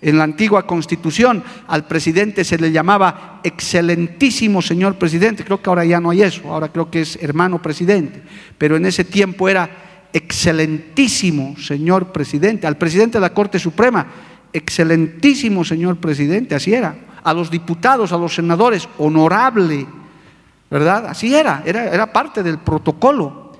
[0.00, 5.44] En la antigua constitución al presidente se le llamaba excelentísimo señor presidente.
[5.44, 8.22] Creo que ahora ya no hay eso, ahora creo que es hermano presidente.
[8.58, 9.70] Pero en ese tiempo era
[10.12, 12.66] excelentísimo señor presidente.
[12.66, 14.06] Al presidente de la Corte Suprema,
[14.52, 19.86] excelentísimo señor presidente, así era a los diputados, a los senadores, honorable,
[20.70, 21.06] ¿verdad?
[21.06, 23.52] Así era, era, era parte del protocolo.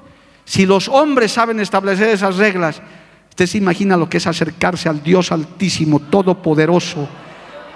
[0.44, 2.82] Si los hombres saben establecer esas reglas,
[3.30, 7.08] usted se imagina lo que es acercarse al Dios Altísimo, Todopoderoso,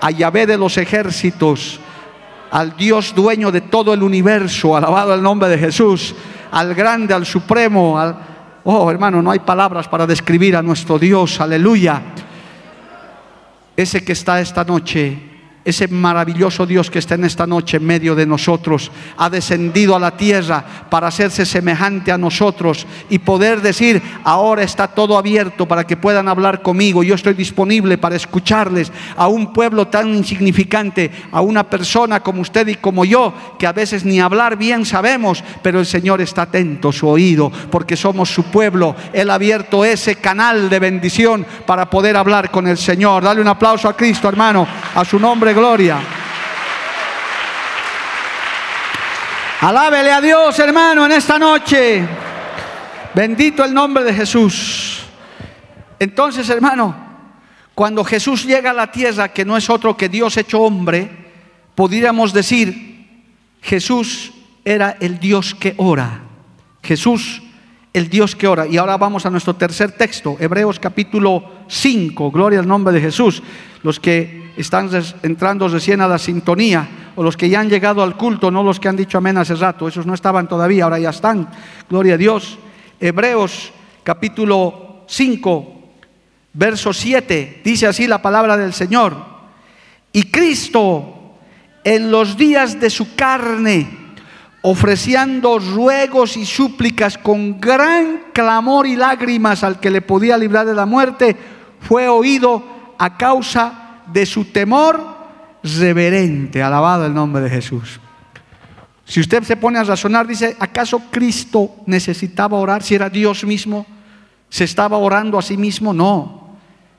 [0.01, 1.81] a Yahvé de los ejércitos,
[2.51, 6.15] al Dios dueño de todo el universo, alabado el nombre de Jesús,
[6.53, 8.17] al grande, al supremo, al...
[8.65, 12.03] Oh, hermano, no hay palabras para describir a nuestro Dios, aleluya.
[13.75, 15.28] Ese que está esta noche
[15.69, 19.99] ese maravilloso Dios que está en esta noche en medio de nosotros, ha descendido a
[19.99, 25.85] la tierra para hacerse semejante a nosotros y poder decir, ahora está todo abierto para
[25.85, 31.43] que puedan hablar conmigo, yo estoy disponible para escucharles a un pueblo tan insignificante, a
[31.43, 35.81] una persona como usted y como yo, que a veces ni hablar bien sabemos, pero
[35.81, 38.97] el Señor está atento, su oído, porque somos su pueblo.
[39.13, 43.23] Él ha abierto ese canal de bendición para poder hablar con el Señor.
[43.23, 46.01] Dale un aplauso a Cristo, hermano, a su nombre gloria.
[49.61, 52.07] Alábele a Dios, hermano, en esta noche.
[53.13, 55.03] Bendito el nombre de Jesús.
[55.99, 56.95] Entonces, hermano,
[57.75, 61.11] cuando Jesús llega a la tierra, que no es otro que Dios hecho hombre,
[61.75, 63.25] podríamos decir,
[63.61, 64.33] Jesús
[64.65, 66.21] era el Dios que ora.
[66.85, 67.43] Jesús
[67.99, 68.67] el Dios que ora.
[68.67, 73.43] Y ahora vamos a nuestro tercer texto, Hebreos capítulo 5, gloria al nombre de Jesús.
[73.83, 74.89] Los que están
[75.23, 78.81] entrando recién a la sintonía, o los que ya han llegado al culto, no los
[78.81, 81.49] que han dicho amén hace rato, esos no estaban todavía, ahora ya están,
[81.91, 82.59] gloria a Dios.
[83.01, 83.73] Hebreos
[84.05, 85.81] capítulo 5,
[86.53, 89.17] verso 7, dice así la palabra del Señor.
[90.13, 91.19] Y Cristo
[91.85, 93.98] en los días de su carne,
[94.63, 100.75] ofreciendo ruegos y súplicas con gran clamor y lágrimas al que le podía librar de
[100.75, 101.37] la muerte,
[101.81, 105.01] fue oído a causa de su temor
[105.63, 106.63] reverente.
[106.63, 108.01] Alabado el nombre de Jesús.
[109.05, 113.87] Si usted se pone a razonar, dice, ¿acaso Cristo necesitaba orar si era Dios mismo?
[114.51, 115.95] ¿Se estaba orando a sí mismo?
[115.95, 116.59] No.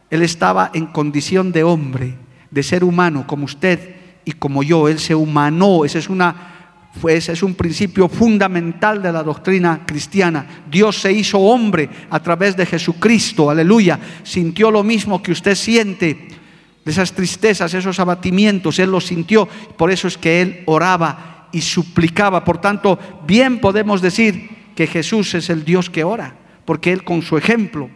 [0.09, 2.15] Él estaba en condición de hombre,
[2.49, 3.95] de ser humano, como usted
[4.25, 4.87] y como yo.
[4.87, 5.85] Él se humanó.
[5.85, 6.58] Ese es una
[7.01, 10.63] pues es un principio fundamental de la doctrina cristiana.
[10.69, 13.99] Dios se hizo hombre a través de Jesucristo, aleluya.
[14.23, 16.27] Sintió lo mismo que usted siente,
[16.85, 19.47] esas tristezas, esos abatimientos, Él lo sintió.
[19.77, 22.43] Por eso es que Él oraba y suplicaba.
[22.43, 27.21] Por tanto, bien podemos decir que Jesús es el Dios que ora, porque Él con
[27.21, 27.89] su ejemplo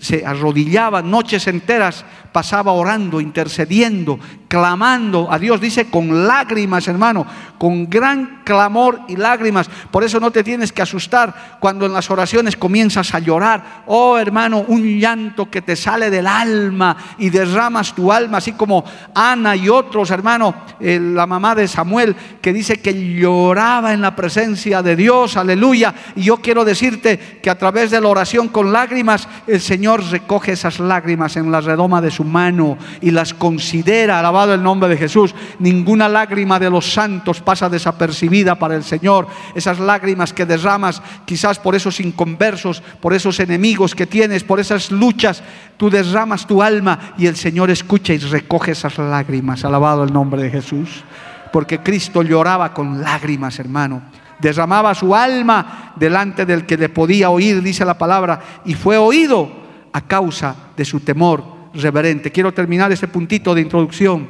[0.00, 4.18] se arrodillaba noches enteras, pasaba orando, intercediendo,
[4.48, 7.24] clamando a Dios, dice con lágrimas, hermano,
[7.56, 9.70] con gran clamor y lágrimas.
[9.90, 13.84] Por eso no te tienes que asustar cuando en las oraciones comienzas a llorar.
[13.86, 18.84] Oh, hermano, un llanto que te sale del alma y derramas tu alma, así como
[19.14, 24.16] Ana y otros, hermano, eh, la mamá de Samuel, que dice que lloraba en la
[24.16, 25.94] presencia de Dios, aleluya.
[26.16, 30.02] Y yo quiero decirte que a través de la oración con lágrimas, el Señor Señor
[30.10, 34.88] recoge esas lágrimas en la redoma de su mano y las considera, alabado el nombre
[34.88, 35.34] de Jesús.
[35.58, 39.26] Ninguna lágrima de los santos pasa desapercibida para el Señor.
[39.54, 44.90] Esas lágrimas que derramas quizás por esos inconversos, por esos enemigos que tienes, por esas
[44.90, 45.42] luchas,
[45.76, 49.62] tú derramas tu alma y el Señor escucha y recoge esas lágrimas.
[49.62, 51.04] Alabado el nombre de Jesús.
[51.52, 54.00] Porque Cristo lloraba con lágrimas, hermano
[54.38, 59.65] derramaba su alma delante del que le podía oír, dice la palabra, y fue oído
[59.96, 62.30] a causa de su temor reverente.
[62.30, 64.28] Quiero terminar este puntito de introducción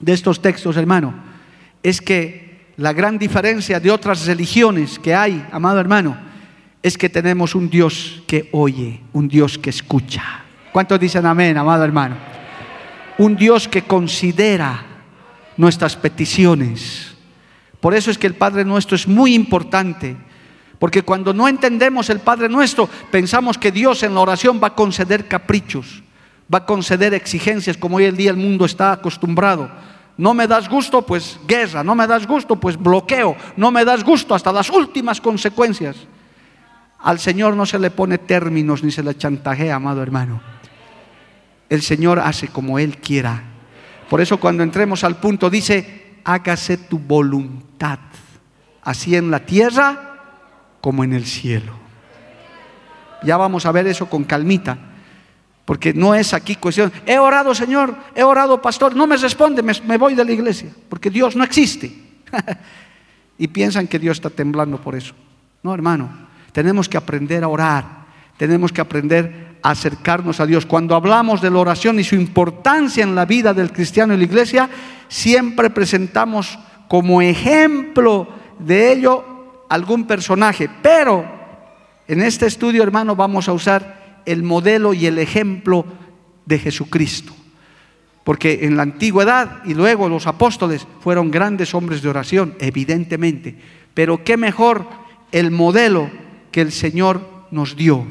[0.00, 1.12] de estos textos, hermano.
[1.82, 6.16] Es que la gran diferencia de otras religiones que hay, amado hermano,
[6.82, 10.24] es que tenemos un Dios que oye, un Dios que escucha.
[10.72, 12.16] ¿Cuántos dicen amén, amado hermano?
[13.18, 14.86] Un Dios que considera
[15.58, 17.14] nuestras peticiones.
[17.78, 20.16] Por eso es que el Padre nuestro es muy importante
[20.78, 24.74] porque cuando no entendemos el Padre nuestro, pensamos que Dios en la oración va a
[24.74, 26.02] conceder caprichos,
[26.52, 29.70] va a conceder exigencias como hoy en día el mundo está acostumbrado.
[30.16, 34.04] No me das gusto, pues guerra, no me das gusto, pues bloqueo, no me das
[34.04, 35.96] gusto hasta las últimas consecuencias.
[37.00, 40.40] Al Señor no se le pone términos ni se le chantajea, amado hermano.
[41.68, 43.42] El Señor hace como Él quiera.
[44.08, 47.98] Por eso cuando entremos al punto dice, hágase tu voluntad,
[48.82, 50.08] así en la tierra
[50.80, 51.72] como en el cielo.
[53.22, 54.78] Ya vamos a ver eso con calmita,
[55.64, 59.98] porque no es aquí cuestión, he orado Señor, he orado pastor, no me responde, me,
[59.98, 61.92] voy de la iglesia, porque Dios no existe.
[63.38, 65.14] y piensan que Dios está temblando por eso.
[65.62, 66.10] No, hermano,
[66.52, 67.84] tenemos que aprender a orar,
[68.36, 70.64] tenemos que aprender a acercarnos a Dios.
[70.64, 74.24] Cuando hablamos de la oración y su importancia en la vida del cristiano y la
[74.24, 74.70] iglesia,
[75.08, 79.37] siempre presentamos como ejemplo de ello
[79.68, 81.24] algún personaje, pero
[82.06, 85.84] en este estudio, hermano, vamos a usar el modelo y el ejemplo
[86.46, 87.34] de Jesucristo.
[88.24, 93.56] Porque en la antigüedad y luego los apóstoles fueron grandes hombres de oración, evidentemente.
[93.94, 94.86] Pero qué mejor
[95.32, 96.10] el modelo
[96.50, 98.06] que el Señor nos dio.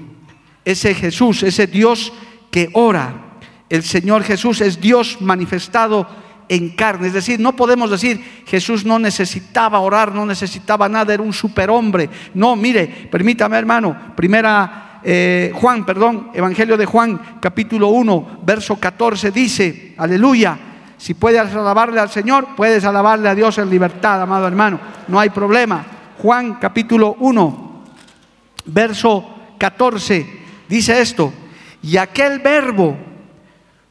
[0.65, 2.13] Ese Jesús, ese Dios
[2.51, 3.13] que ora.
[3.69, 6.07] El Señor Jesús es Dios manifestado
[6.49, 7.07] en carne.
[7.07, 12.09] Es decir, no podemos decir Jesús no necesitaba orar, no necesitaba nada, era un superhombre.
[12.33, 19.31] No, mire, permítame hermano, primera eh, Juan, perdón, Evangelio de Juan, capítulo 1, verso 14,
[19.31, 20.57] dice, aleluya,
[20.97, 25.29] si puedes alabarle al Señor, puedes alabarle a Dios en libertad, amado hermano, no hay
[25.29, 25.85] problema.
[26.17, 27.83] Juan capítulo 1,
[28.65, 31.31] verso 14, dice esto,
[31.83, 32.97] y aquel verbo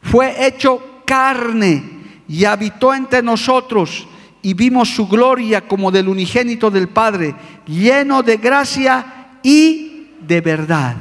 [0.03, 1.96] fue hecho carne
[2.29, 4.07] y habitó entre nosotros
[4.43, 7.35] y vimos su gloria como del unigénito del Padre,
[7.67, 10.97] lleno de gracia y de verdad.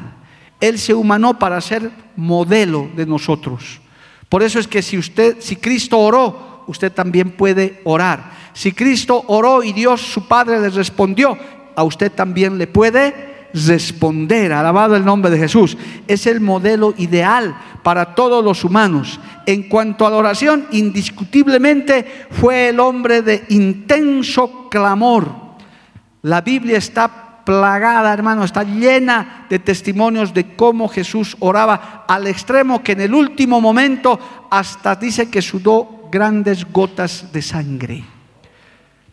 [0.60, 3.80] Él se humanó para ser modelo de nosotros.
[4.30, 8.32] Por eso es que si usted, si Cristo oró, usted también puede orar.
[8.54, 11.38] Si Cristo oró y Dios su Padre le respondió,
[11.76, 13.35] a usted también le puede
[13.68, 14.52] responder.
[14.52, 15.78] Alabado el nombre de Jesús.
[16.08, 19.20] Es el modelo ideal para todos los humanos.
[19.46, 25.30] En cuanto a la oración, indiscutiblemente fue el hombre de intenso clamor.
[26.22, 32.82] La Biblia está plagada, hermano, está llena de testimonios de cómo Jesús oraba al extremo
[32.82, 38.04] que en el último momento hasta dice que sudó grandes gotas de sangre,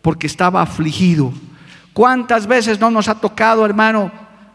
[0.01, 1.33] porque estaba afligido.
[1.93, 4.11] ¿Cuántas veces no nos ha tocado, hermano,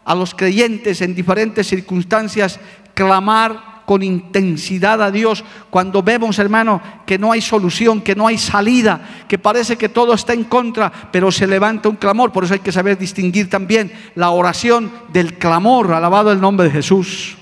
[0.08, 2.58] a los creyentes en diferentes circunstancias
[2.94, 8.36] clamar con intensidad a Dios cuando vemos, hermano, que no hay solución, que no hay
[8.36, 12.32] salida, que parece que todo está en contra, pero se levanta un clamor.
[12.32, 16.72] Por eso hay que saber distinguir también la oración del clamor, alabado el nombre de
[16.72, 17.37] Jesús.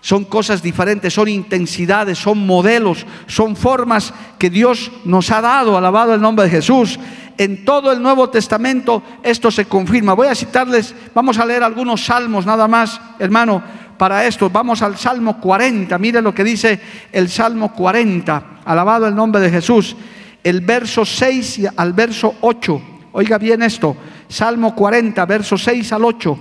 [0.00, 6.14] Son cosas diferentes, son intensidades, son modelos, son formas que Dios nos ha dado, alabado
[6.14, 6.98] el nombre de Jesús.
[7.36, 10.14] En todo el Nuevo Testamento esto se confirma.
[10.14, 13.62] Voy a citarles, vamos a leer algunos salmos nada más, hermano,
[13.98, 14.48] para esto.
[14.48, 15.98] Vamos al Salmo 40.
[15.98, 16.80] Mire lo que dice
[17.12, 18.60] el Salmo 40.
[18.64, 19.96] Alabado el nombre de Jesús.
[20.42, 22.82] El verso 6 al verso 8.
[23.12, 23.96] Oiga bien esto.
[24.28, 26.38] Salmo 40, verso 6 al 8.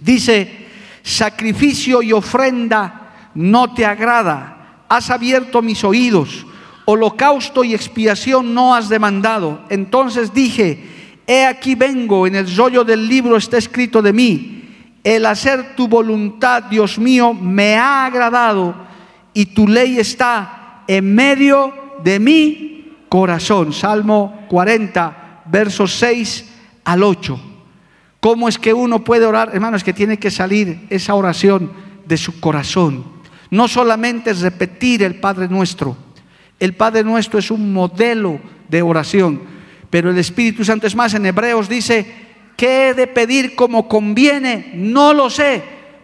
[0.00, 0.67] Dice,
[1.02, 4.84] sacrificio y ofrenda no te agrada.
[4.88, 6.46] Has abierto mis oídos.
[6.84, 9.60] Holocausto y expiación no has demandado.
[9.68, 14.58] Entonces dije, he aquí vengo, en el rollo del libro está escrito de mí
[15.04, 18.74] el hacer tu voluntad, Dios mío, me ha agradado
[19.32, 21.72] y tu ley está en medio
[22.04, 23.72] de mi corazón.
[23.72, 26.44] Salmo 40, versos 6
[26.84, 27.40] al 8.
[28.28, 29.52] ¿Cómo es que uno puede orar?
[29.54, 31.72] Hermanos, que tiene que salir esa oración
[32.04, 33.02] de su corazón.
[33.50, 35.96] No solamente es repetir el Padre nuestro.
[36.60, 39.40] El Padre nuestro es un modelo de oración.
[39.88, 42.06] Pero el Espíritu Santo es más, en Hebreos dice,
[42.54, 44.72] ¿Qué he de pedir como conviene?
[44.74, 45.62] No lo sé,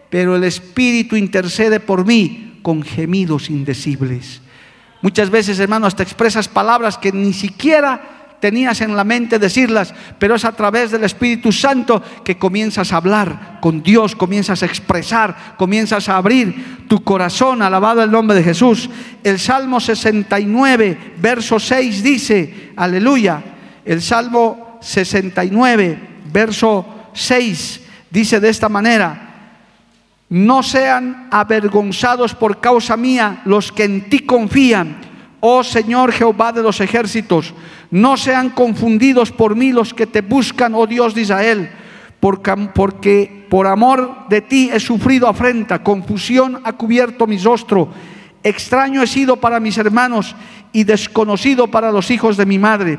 [0.09, 4.41] pero el Espíritu intercede por mí con gemidos indecibles.
[5.03, 10.35] Muchas veces, hermano, hasta expresas palabras que ni siquiera tenías en la mente decirlas, pero
[10.35, 15.55] es a través del Espíritu Santo que comienzas a hablar con Dios, comienzas a expresar,
[15.57, 18.87] comienzas a abrir tu corazón, alabado el nombre de Jesús.
[19.23, 23.41] El Salmo 69, verso 6 dice, aleluya,
[23.83, 25.97] el Salmo 69,
[26.31, 27.81] verso 6
[28.11, 29.55] dice de esta manera,
[30.29, 34.97] no sean avergonzados por causa mía los que en ti confían,
[35.47, 37.53] oh Señor Jehová de los ejércitos,
[37.91, 41.69] no sean confundidos por mí los que te buscan, oh Dios de Israel,
[42.19, 47.89] porque, por amor de ti he sufrido afrenta, confusión ha cubierto mi rostro,
[48.41, 50.35] extraño he sido para mis hermanos
[50.73, 52.97] y desconocido para los hijos de mi madre,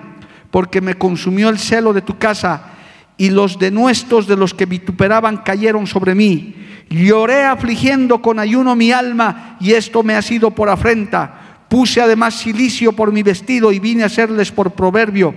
[0.53, 2.75] porque me consumió el celo de tu casa
[3.17, 6.55] y los denuestos de los que vituperaban cayeron sobre mí.
[6.91, 11.46] Lloré afligiendo con ayuno mi alma y esto me ha sido por afrenta.
[11.69, 15.35] Puse además silicio por mi vestido y vine a hacerles por proverbio.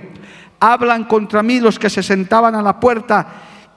[0.59, 3.27] Hablan contra mí los que se sentaban a la puerta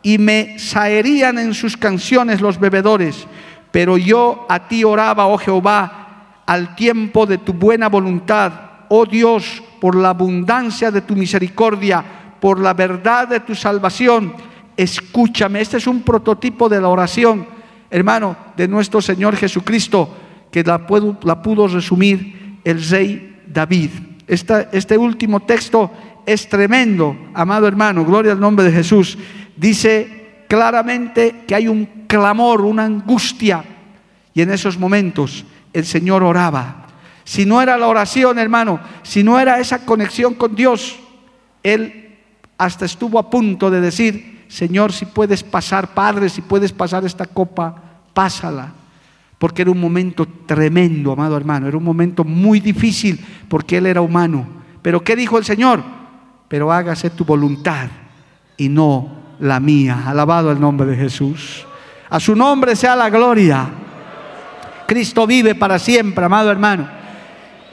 [0.02, 3.26] y me saerían en sus canciones los bebedores.
[3.70, 8.52] Pero yo a ti oraba, oh Jehová, al tiempo de tu buena voluntad,
[8.88, 12.04] oh Dios, por la abundancia de tu misericordia
[12.42, 14.34] por la verdad de tu salvación,
[14.76, 15.60] escúchame.
[15.60, 17.46] Este es un prototipo de la oración,
[17.88, 20.12] hermano, de nuestro Señor Jesucristo,
[20.50, 20.84] que la,
[21.22, 23.90] la pudo resumir el rey David.
[24.26, 25.90] este último texto
[26.26, 29.18] es tremendo, amado hermano, gloria al nombre de Jesús.
[29.56, 33.64] Dice claramente que hay un clamor, una angustia,
[34.34, 36.86] y en esos momentos el Señor oraba.
[37.24, 40.98] Si no era la oración, hermano, si no era esa conexión con Dios,
[41.62, 42.16] Él
[42.58, 47.26] hasta estuvo a punto de decir, Señor, si puedes pasar, Padre, si puedes pasar esta
[47.26, 47.74] copa,
[48.12, 48.72] pásala.
[49.42, 53.18] Porque era un momento tremendo, amado hermano, era un momento muy difícil
[53.48, 54.46] porque Él era humano.
[54.80, 55.82] Pero ¿qué dijo el Señor?
[56.46, 57.88] Pero hágase tu voluntad
[58.56, 60.04] y no la mía.
[60.06, 61.66] Alabado el nombre de Jesús.
[62.08, 63.68] A su nombre sea la gloria.
[64.86, 66.88] Cristo vive para siempre, amado hermano.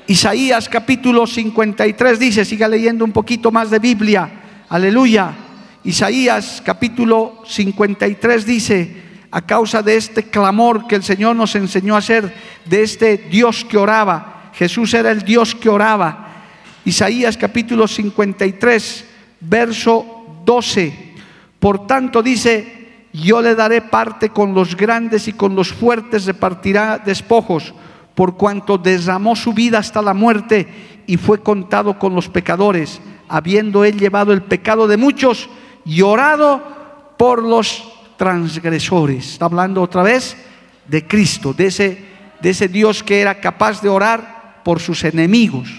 [0.07, 4.27] Isaías capítulo 53 dice, siga leyendo un poquito más de Biblia.
[4.69, 5.35] Aleluya.
[5.83, 11.99] Isaías capítulo 53 dice, a causa de este clamor que el Señor nos enseñó a
[11.99, 12.33] hacer,
[12.65, 16.27] de este Dios que oraba, Jesús era el Dios que oraba.
[16.85, 19.05] Isaías capítulo 53,
[19.41, 21.13] verso 12.
[21.59, 26.97] Por tanto dice, yo le daré parte con los grandes y con los fuertes repartirá
[26.97, 27.73] despojos,
[28.15, 32.99] por cuanto derramó su vida hasta la muerte y fue contado con los pecadores
[33.29, 35.49] habiendo él llevado el pecado de muchos
[35.85, 36.61] y orado
[37.17, 37.87] por los
[38.19, 39.31] transgresores.
[39.31, 40.35] Está hablando otra vez
[40.89, 42.05] de Cristo, de ese,
[42.41, 45.69] de ese Dios que era capaz de orar por sus enemigos.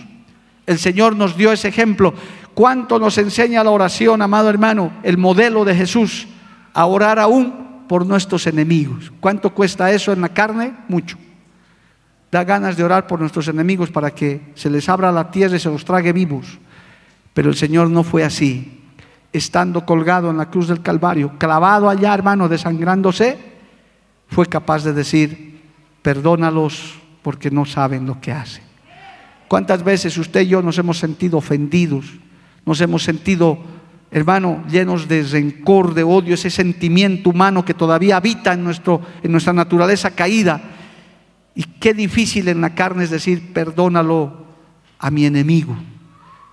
[0.66, 2.14] El Señor nos dio ese ejemplo.
[2.55, 4.91] ¿Cuánto nos enseña la oración, amado hermano?
[5.03, 6.28] El modelo de Jesús,
[6.72, 9.12] a orar aún por nuestros enemigos.
[9.20, 10.72] ¿Cuánto cuesta eso en la carne?
[10.88, 11.18] Mucho.
[12.32, 15.61] Da ganas de orar por nuestros enemigos para que se les abra la tierra y
[15.61, 16.59] se los trague vivos.
[17.34, 18.80] Pero el Señor no fue así.
[19.33, 23.39] Estando colgado en la cruz del Calvario, clavado allá, hermano, desangrándose,
[24.28, 25.62] fue capaz de decir,
[26.03, 28.64] perdónalos porque no saben lo que hacen.
[29.49, 32.07] ¿Cuántas veces usted y yo nos hemos sentido ofendidos?
[32.64, 33.59] Nos hemos sentido,
[34.11, 39.33] hermano, llenos de rencor, de odio, ese sentimiento humano que todavía habita en, nuestro, en
[39.33, 40.61] nuestra naturaleza caída.
[41.55, 44.47] Y qué difícil en la carne es decir, perdónalo
[45.01, 45.76] a mi enemigo.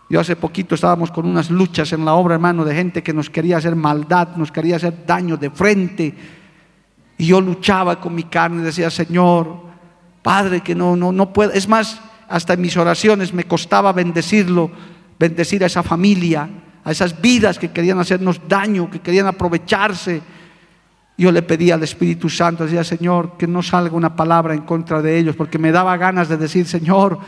[0.09, 3.29] Yo hace poquito estábamos con unas luchas en la obra, hermano, de gente que nos
[3.29, 6.13] quería hacer maldad, nos quería hacer daño de frente.
[7.17, 9.67] Y yo luchaba con mi carne decía, Señor,
[10.21, 11.51] Padre, que no, no, no puedo.
[11.51, 11.99] Es más,
[12.29, 14.71] hasta en mis oraciones me costaba bendecirlo,
[15.19, 16.49] bendecir a esa familia,
[16.85, 20.21] a esas vidas que querían hacernos daño, que querían aprovecharse.
[21.17, 25.01] Yo le pedí al Espíritu Santo, decía, Señor, que no salga una palabra en contra
[25.01, 27.19] de ellos, porque me daba ganas de decir, Señor,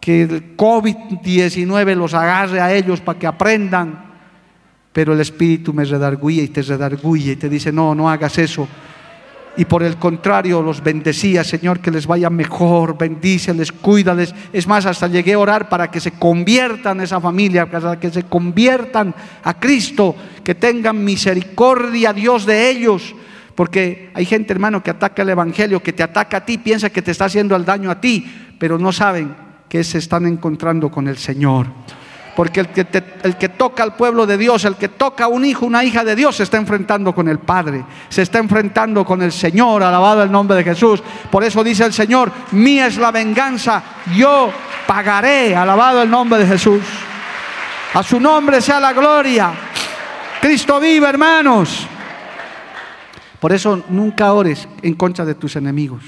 [0.00, 4.06] que el COVID-19 los agarre a ellos para que aprendan.
[4.92, 8.66] Pero el Espíritu me redarguye y te redarguye y te dice, no, no hagas eso.
[9.56, 14.32] Y por el contrario los bendecía, Señor, que les vaya mejor, bendíceles, cuídales.
[14.52, 18.22] Es más, hasta llegué a orar para que se conviertan esa familia, para que se
[18.22, 23.16] conviertan a Cristo, que tengan misericordia, Dios, de ellos.
[23.56, 27.02] Porque hay gente, hermano, que ataca el Evangelio, que te ataca a ti, piensa que
[27.02, 31.08] te está haciendo el daño a ti, pero no saben que se están encontrando con
[31.08, 31.66] el Señor.
[32.34, 32.86] Porque el que,
[33.24, 36.04] el que, toca al pueblo de Dios, el que toca a un hijo, una hija
[36.04, 40.22] de Dios, se está enfrentando con el Padre, se está enfrentando con el Señor, alabado
[40.22, 41.02] el nombre de Jesús.
[41.32, 43.82] Por eso dice el Señor, mía es la venganza,
[44.16, 44.52] yo
[44.86, 46.80] pagaré, alabado el nombre de Jesús.
[47.94, 49.52] A su nombre sea la gloria.
[50.40, 51.88] Cristo vive, hermanos.
[53.40, 56.02] Por eso nunca ores en contra de tus enemigos.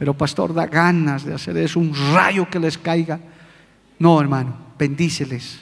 [0.00, 3.20] Pero pastor, da ganas de hacer eso, un rayo que les caiga.
[3.98, 5.60] No, hermano, bendíceles.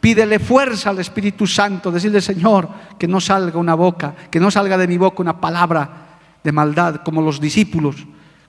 [0.00, 2.68] Pídele fuerza al Espíritu Santo, decirle, Señor,
[2.98, 7.02] que no salga una boca, que no salga de mi boca una palabra de maldad,
[7.04, 7.94] como los discípulos,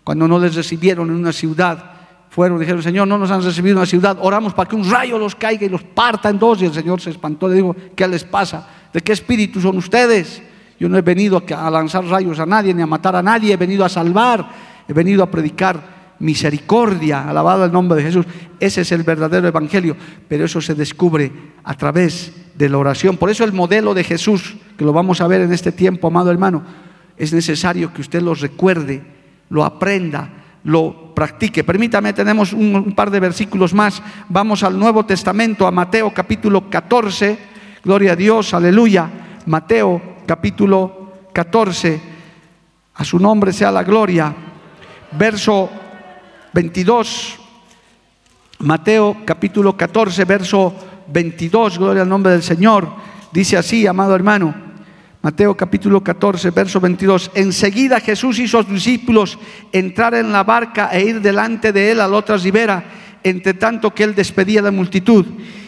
[0.04, 1.92] cuando no les recibieron en una ciudad,
[2.32, 5.20] fueron dijeron, Señor, no nos han recibido en una ciudad, oramos para que un rayo
[5.20, 6.64] los caiga y los parta en dos.
[6.64, 8.68] Y el Señor se espantó, le dijo, ¿qué les pasa?
[8.92, 10.42] ¿De qué espíritu son ustedes?
[10.80, 13.58] Yo no he venido a lanzar rayos a nadie, ni a matar a nadie, he
[13.58, 18.26] venido a salvar he venido a predicar misericordia, alabado el nombre de Jesús.
[18.60, 21.32] Ese es el verdadero evangelio, pero eso se descubre
[21.64, 23.18] a través de la oración.
[23.18, 26.32] Por eso el modelo de Jesús, que lo vamos a ver en este tiempo, amado
[26.32, 26.64] hermano,
[27.18, 29.02] es necesario que usted lo recuerde,
[29.50, 30.30] lo aprenda,
[30.64, 31.64] lo practique.
[31.64, 34.02] Permítame, tenemos un, un, par de versículos más.
[34.30, 37.38] Vamos al Nuevo Testamento, a Mateo capítulo 14.
[37.84, 39.10] Gloria a Dios, aleluya.
[39.48, 42.00] Mateo capítulo 14.
[42.94, 44.36] A su nombre sea la gloria
[45.12, 45.70] verso
[46.54, 47.40] 22,
[48.60, 50.74] Mateo capítulo 14, verso
[51.08, 52.88] 22, gloria al nombre del Señor,
[53.32, 54.54] dice así, amado hermano,
[55.22, 59.38] Mateo capítulo 14, verso 22, enseguida Jesús hizo sus discípulos
[59.72, 62.84] entrar en la barca e ir delante de él a la otra ribera,
[63.24, 65.26] entre tanto que él despedía la multitud.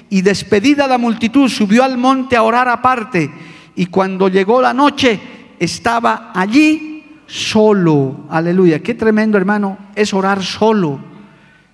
[0.09, 3.31] Y despedida la multitud, subió al monte a orar aparte,
[3.75, 5.19] y cuando llegó la noche,
[5.59, 6.92] estaba allí
[7.33, 8.25] solo.
[8.29, 8.79] Aleluya.
[8.83, 10.99] Qué tremendo, hermano, es orar solo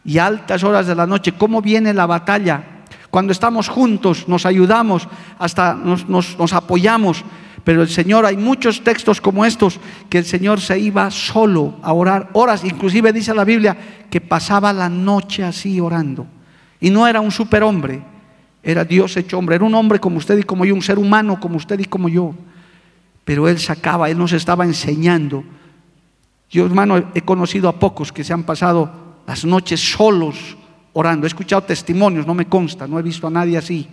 [0.06, 1.34] y altas horas de la noche.
[1.34, 2.64] ¿Cómo viene la batalla?
[3.10, 5.08] Cuando estamos juntos, nos ayudamos,
[5.38, 7.26] hasta nos, nos, apoyamos.
[7.66, 11.92] Pero el Señor, hay muchos textos como estos, que el Señor se iba solo a
[11.92, 12.64] orar horas.
[12.64, 13.76] Inclusive dice la Biblia
[14.10, 16.26] que pasaba la noche así orando.
[16.80, 18.02] Y no era un superhombre,
[18.64, 19.58] era Dios hecho hombre.
[19.58, 22.08] Era un hombre como usted y como yo, un ser humano como usted y como
[22.08, 22.34] yo
[23.30, 25.44] pero Él sacaba, Él nos estaba enseñando.
[26.50, 28.92] Yo, hermano, he conocido a pocos que se han pasado
[29.28, 30.58] las noches solos
[30.94, 31.28] orando.
[31.28, 33.88] He escuchado testimonios, no me consta, no he visto a nadie así.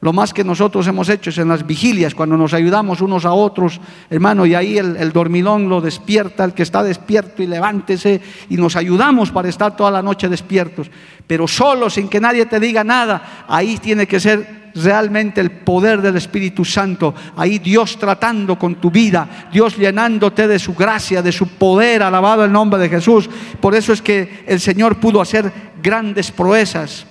[0.00, 3.32] Lo más que nosotros hemos hecho es en las vigilias, cuando nos ayudamos unos a
[3.32, 3.80] otros,
[4.10, 8.74] hermano, y ahí el, dormilón lo despierta, el que está despierto y levántese, y nos
[8.74, 10.90] ayudamos para estar toda la noche despiertos.
[11.28, 16.00] Pero solo, sin que nadie te diga nada, ahí tiene que ser realmente el poder
[16.02, 17.14] del Espíritu Santo.
[17.36, 22.44] Ahí Dios tratando con tu vida, Dios llenándote de su gracia, de su poder, alabado
[22.44, 23.28] el nombre de Jesús.
[23.60, 25.52] Por eso es que el Señor pudo hacer
[25.82, 27.06] grandes proezas.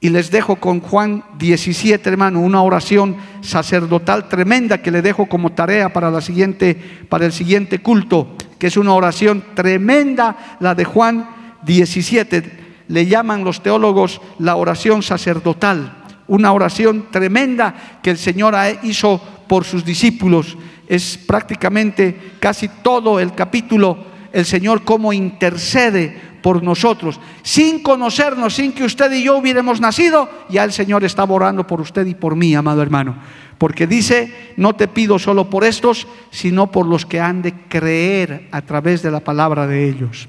[0.00, 5.52] Y les dejo con Juan 17, hermano, una oración sacerdotal tremenda que le dejo como
[5.52, 6.76] tarea para, la siguiente,
[7.08, 11.28] para el siguiente culto, que es una oración tremenda, la de Juan
[11.64, 12.68] 17.
[12.86, 15.97] Le llaman los teólogos la oración sacerdotal,
[16.28, 20.56] una oración tremenda que el Señor hizo por sus discípulos.
[20.86, 23.98] Es prácticamente casi todo el capítulo,
[24.32, 30.28] el Señor cómo intercede por nosotros, sin conocernos, sin que usted y yo hubiéramos nacido,
[30.48, 33.16] ya el Señor estaba orando por usted y por mí, amado hermano.
[33.58, 38.48] Porque dice, no te pido solo por estos, sino por los que han de creer
[38.52, 40.28] a través de la palabra de ellos.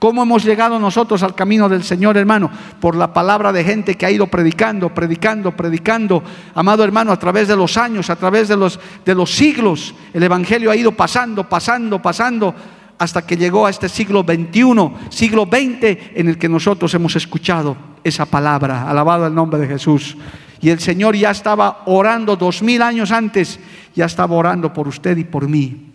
[0.00, 2.50] ¿Cómo hemos llegado nosotros al camino del Señor, hermano?
[2.80, 6.22] Por la palabra de gente que ha ido predicando, predicando, predicando.
[6.54, 10.22] Amado hermano, a través de los años, a través de los, de los siglos, el
[10.22, 12.54] Evangelio ha ido pasando, pasando, pasando
[12.96, 17.76] hasta que llegó a este siglo XXI, siglo XX, en el que nosotros hemos escuchado
[18.02, 18.88] esa palabra.
[18.88, 20.16] Alabado el nombre de Jesús.
[20.62, 23.60] Y el Señor ya estaba orando dos mil años antes,
[23.94, 25.92] ya estaba orando por usted y por mí.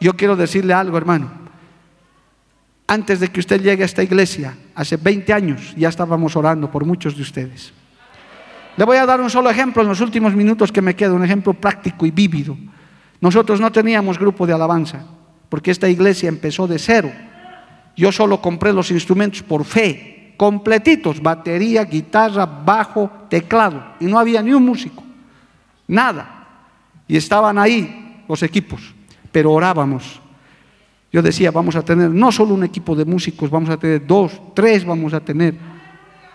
[0.00, 1.45] Yo quiero decirle algo, hermano.
[2.86, 6.84] Antes de que usted llegue a esta iglesia, hace 20 años, ya estábamos orando por
[6.84, 7.72] muchos de ustedes.
[8.76, 11.24] Le voy a dar un solo ejemplo en los últimos minutos que me queda, un
[11.24, 12.56] ejemplo práctico y vívido.
[13.20, 15.04] Nosotros no teníamos grupo de alabanza
[15.48, 17.10] porque esta iglesia empezó de cero.
[17.96, 24.42] Yo solo compré los instrumentos por fe, completitos, batería, guitarra, bajo, teclado, y no había
[24.42, 25.02] ni un músico,
[25.88, 26.46] nada.
[27.08, 28.94] Y estaban ahí los equipos,
[29.32, 30.20] pero orábamos.
[31.12, 34.40] Yo decía, vamos a tener no solo un equipo de músicos, vamos a tener dos,
[34.54, 35.54] tres vamos a tener,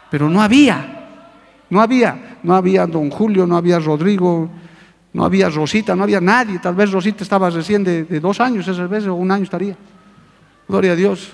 [0.09, 1.01] pero no había,
[1.69, 4.49] no había, no había don Julio, no había Rodrigo,
[5.13, 6.59] no había Rosita, no había nadie.
[6.59, 9.75] Tal vez Rosita estaba recién de, dos años, esas veces, o un año estaría.
[10.67, 11.33] Gloria a Dios.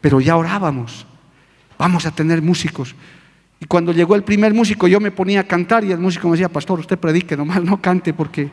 [0.00, 1.06] Pero ya orábamos.
[1.78, 2.94] Vamos a tener músicos.
[3.60, 6.32] Y cuando llegó el primer músico, yo me ponía a cantar y el músico me
[6.32, 8.50] decía, pastor, usted predique, nomás no cante porque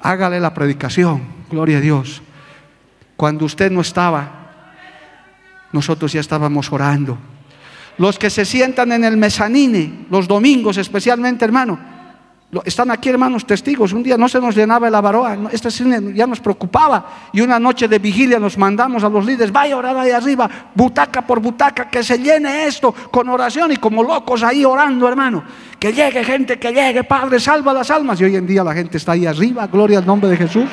[0.00, 1.22] hágale la predicación.
[1.50, 2.22] Gloria a Dios.
[3.16, 4.28] Cuando usted no estaba,
[5.72, 7.18] nosotros ya estábamos orando.
[7.98, 11.78] Los que se sientan en el mezanine, los domingos especialmente, hermano,
[12.64, 13.92] están aquí, hermanos, testigos.
[13.92, 17.30] Un día no se nos llenaba el avaroa, este cine ya nos preocupaba.
[17.32, 20.48] Y una noche de vigilia nos mandamos a los líderes, vaya a orar ahí arriba,
[20.74, 25.42] butaca por butaca, que se llene esto con oración y como locos ahí orando, hermano.
[25.78, 28.20] Que llegue gente, que llegue, Padre, salva las almas.
[28.20, 30.68] Y hoy en día la gente está ahí arriba, gloria al nombre de Jesús.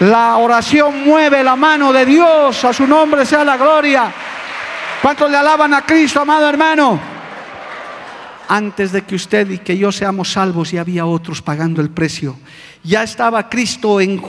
[0.00, 4.12] La oración mueve la mano de Dios, a su nombre sea la gloria.
[5.00, 7.16] ¿Cuántos le alaban a Cristo, amado hermano?
[8.48, 12.36] antes de que usted y que yo seamos salvos, ya había otros pagando el precio.
[12.82, 14.20] Ya estaba Cristo en,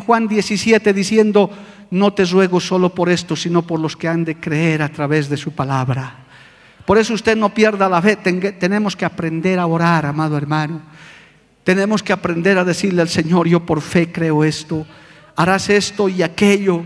[0.00, 1.50] Juan 17 diciendo,
[1.90, 5.28] no te ruego solo por esto, sino por los que han de creer a través
[5.28, 6.24] de su palabra.
[6.84, 10.80] Por eso usted no pierda la fe, tenemos que aprender a orar, amado hermano.
[11.64, 14.86] Tenemos que aprender a decirle al Señor, yo por fe creo esto,
[15.36, 16.82] harás esto y aquello.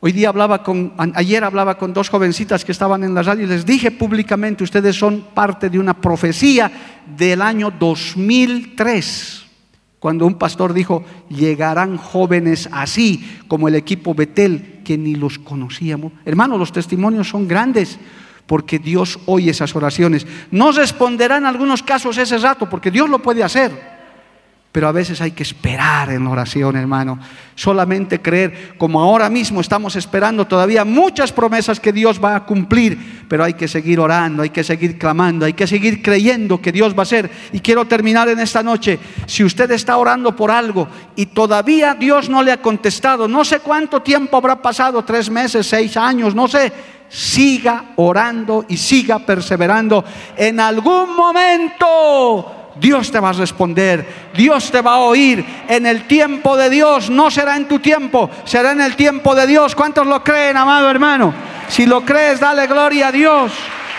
[0.00, 3.48] Hoy día hablaba con, ayer hablaba con dos jovencitas que estaban en la radio y
[3.48, 6.70] les dije públicamente, ustedes son parte de una profecía
[7.16, 9.46] del año 2003,
[9.98, 16.12] cuando un pastor dijo, llegarán jóvenes así como el equipo Betel, que ni los conocíamos.
[16.24, 17.98] Hermano, los testimonios son grandes
[18.46, 20.26] porque Dios oye esas oraciones.
[20.52, 23.95] No responderá en algunos casos ese rato, porque Dios lo puede hacer
[24.76, 27.18] pero a veces hay que esperar en oración, hermano.
[27.54, 33.24] Solamente creer, como ahora mismo estamos esperando todavía muchas promesas que Dios va a cumplir,
[33.26, 36.92] pero hay que seguir orando, hay que seguir clamando, hay que seguir creyendo que Dios
[36.92, 37.30] va a hacer.
[37.54, 38.98] Y quiero terminar en esta noche.
[39.24, 43.60] Si usted está orando por algo y todavía Dios no le ha contestado, no sé
[43.60, 46.70] cuánto tiempo habrá pasado, tres meses, seis años, no sé
[47.08, 50.04] siga orando y siga perseverando.
[50.36, 56.06] En algún momento Dios te va a responder, Dios te va a oír en el
[56.06, 59.74] tiempo de Dios, no será en tu tiempo, será en el tiempo de Dios.
[59.74, 61.32] ¿Cuántos lo creen, amado hermano?
[61.68, 63.52] Si lo crees, dale gloria a Dios,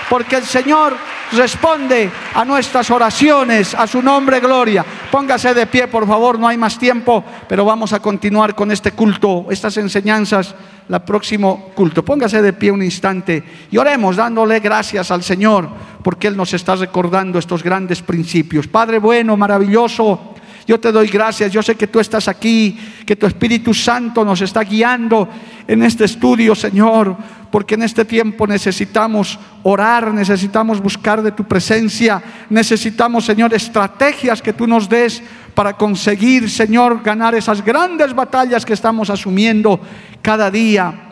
[0.10, 0.96] porque el Señor
[1.32, 4.86] responde a nuestras oraciones, a su nombre gloria.
[5.12, 8.92] Póngase de pie, por favor, no hay más tiempo, pero vamos a continuar con este
[8.92, 10.56] culto, estas enseñanzas
[10.90, 12.04] la próximo culto.
[12.04, 15.70] Póngase de pie un instante y oremos dándole gracias al Señor
[16.02, 18.68] porque Él nos está recordando estos grandes principios.
[18.68, 20.36] Padre bueno, maravilloso,
[20.68, 21.52] yo te doy gracias.
[21.52, 25.28] Yo sé que tú estás aquí, que tu Espíritu Santo nos está guiando
[25.66, 27.16] en este estudio, Señor,
[27.52, 34.54] porque en este tiempo necesitamos orar, necesitamos buscar de tu presencia, necesitamos, Señor, estrategias que
[34.54, 35.22] tú nos des
[35.54, 39.80] para conseguir, Señor, ganar esas grandes batallas que estamos asumiendo
[40.22, 41.08] cada día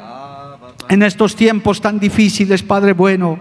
[0.90, 3.40] en estos tiempos tan difíciles, Padre bueno.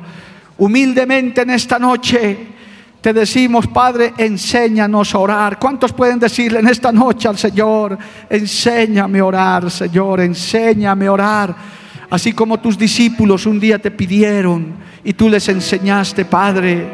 [0.57, 2.55] Humildemente en esta noche
[3.01, 5.59] te decimos, Padre, enséñanos a orar.
[5.59, 7.99] ¿Cuántos pueden decirle en esta noche al Señor,
[8.31, 11.57] enséñame a orar, Señor, enséñame a orar?
[12.15, 14.67] Así como tus discípulos un día te pidieron
[15.03, 16.87] y tú les enseñaste, Padre,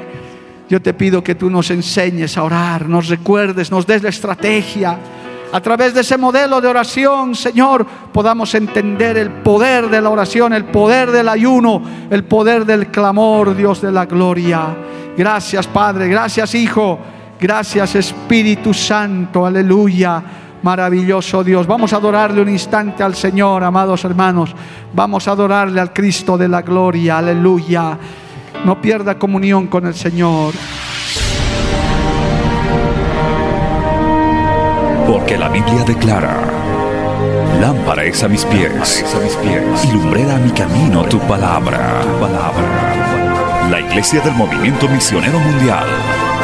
[0.67, 4.97] yo te pido que tú nos enseñes a orar, nos recuerdes, nos des la estrategia.
[5.53, 10.55] A través de ese modelo de oración, Señor, podamos entender el poder de la oración,
[10.55, 14.75] el poder del ayuno, el poder del clamor, Dios de la gloria.
[15.19, 16.99] Gracias Padre, gracias Hijo,
[17.39, 20.23] gracias Espíritu Santo, aleluya.
[20.63, 21.67] Maravilloso Dios.
[21.67, 24.55] Vamos a adorarle un instante al Señor, amados hermanos.
[24.93, 27.99] Vamos a adorarle al Cristo de la gloria, aleluya.
[28.65, 30.55] No pierda comunión con el Señor.
[35.07, 36.37] Porque la Biblia declara,
[37.61, 42.01] lámpara es a mis pies, a mis pies y lumbrera a mi camino tu palabra,
[42.03, 43.11] tu palabra
[43.71, 45.87] la Iglesia del Movimiento Misionero Mundial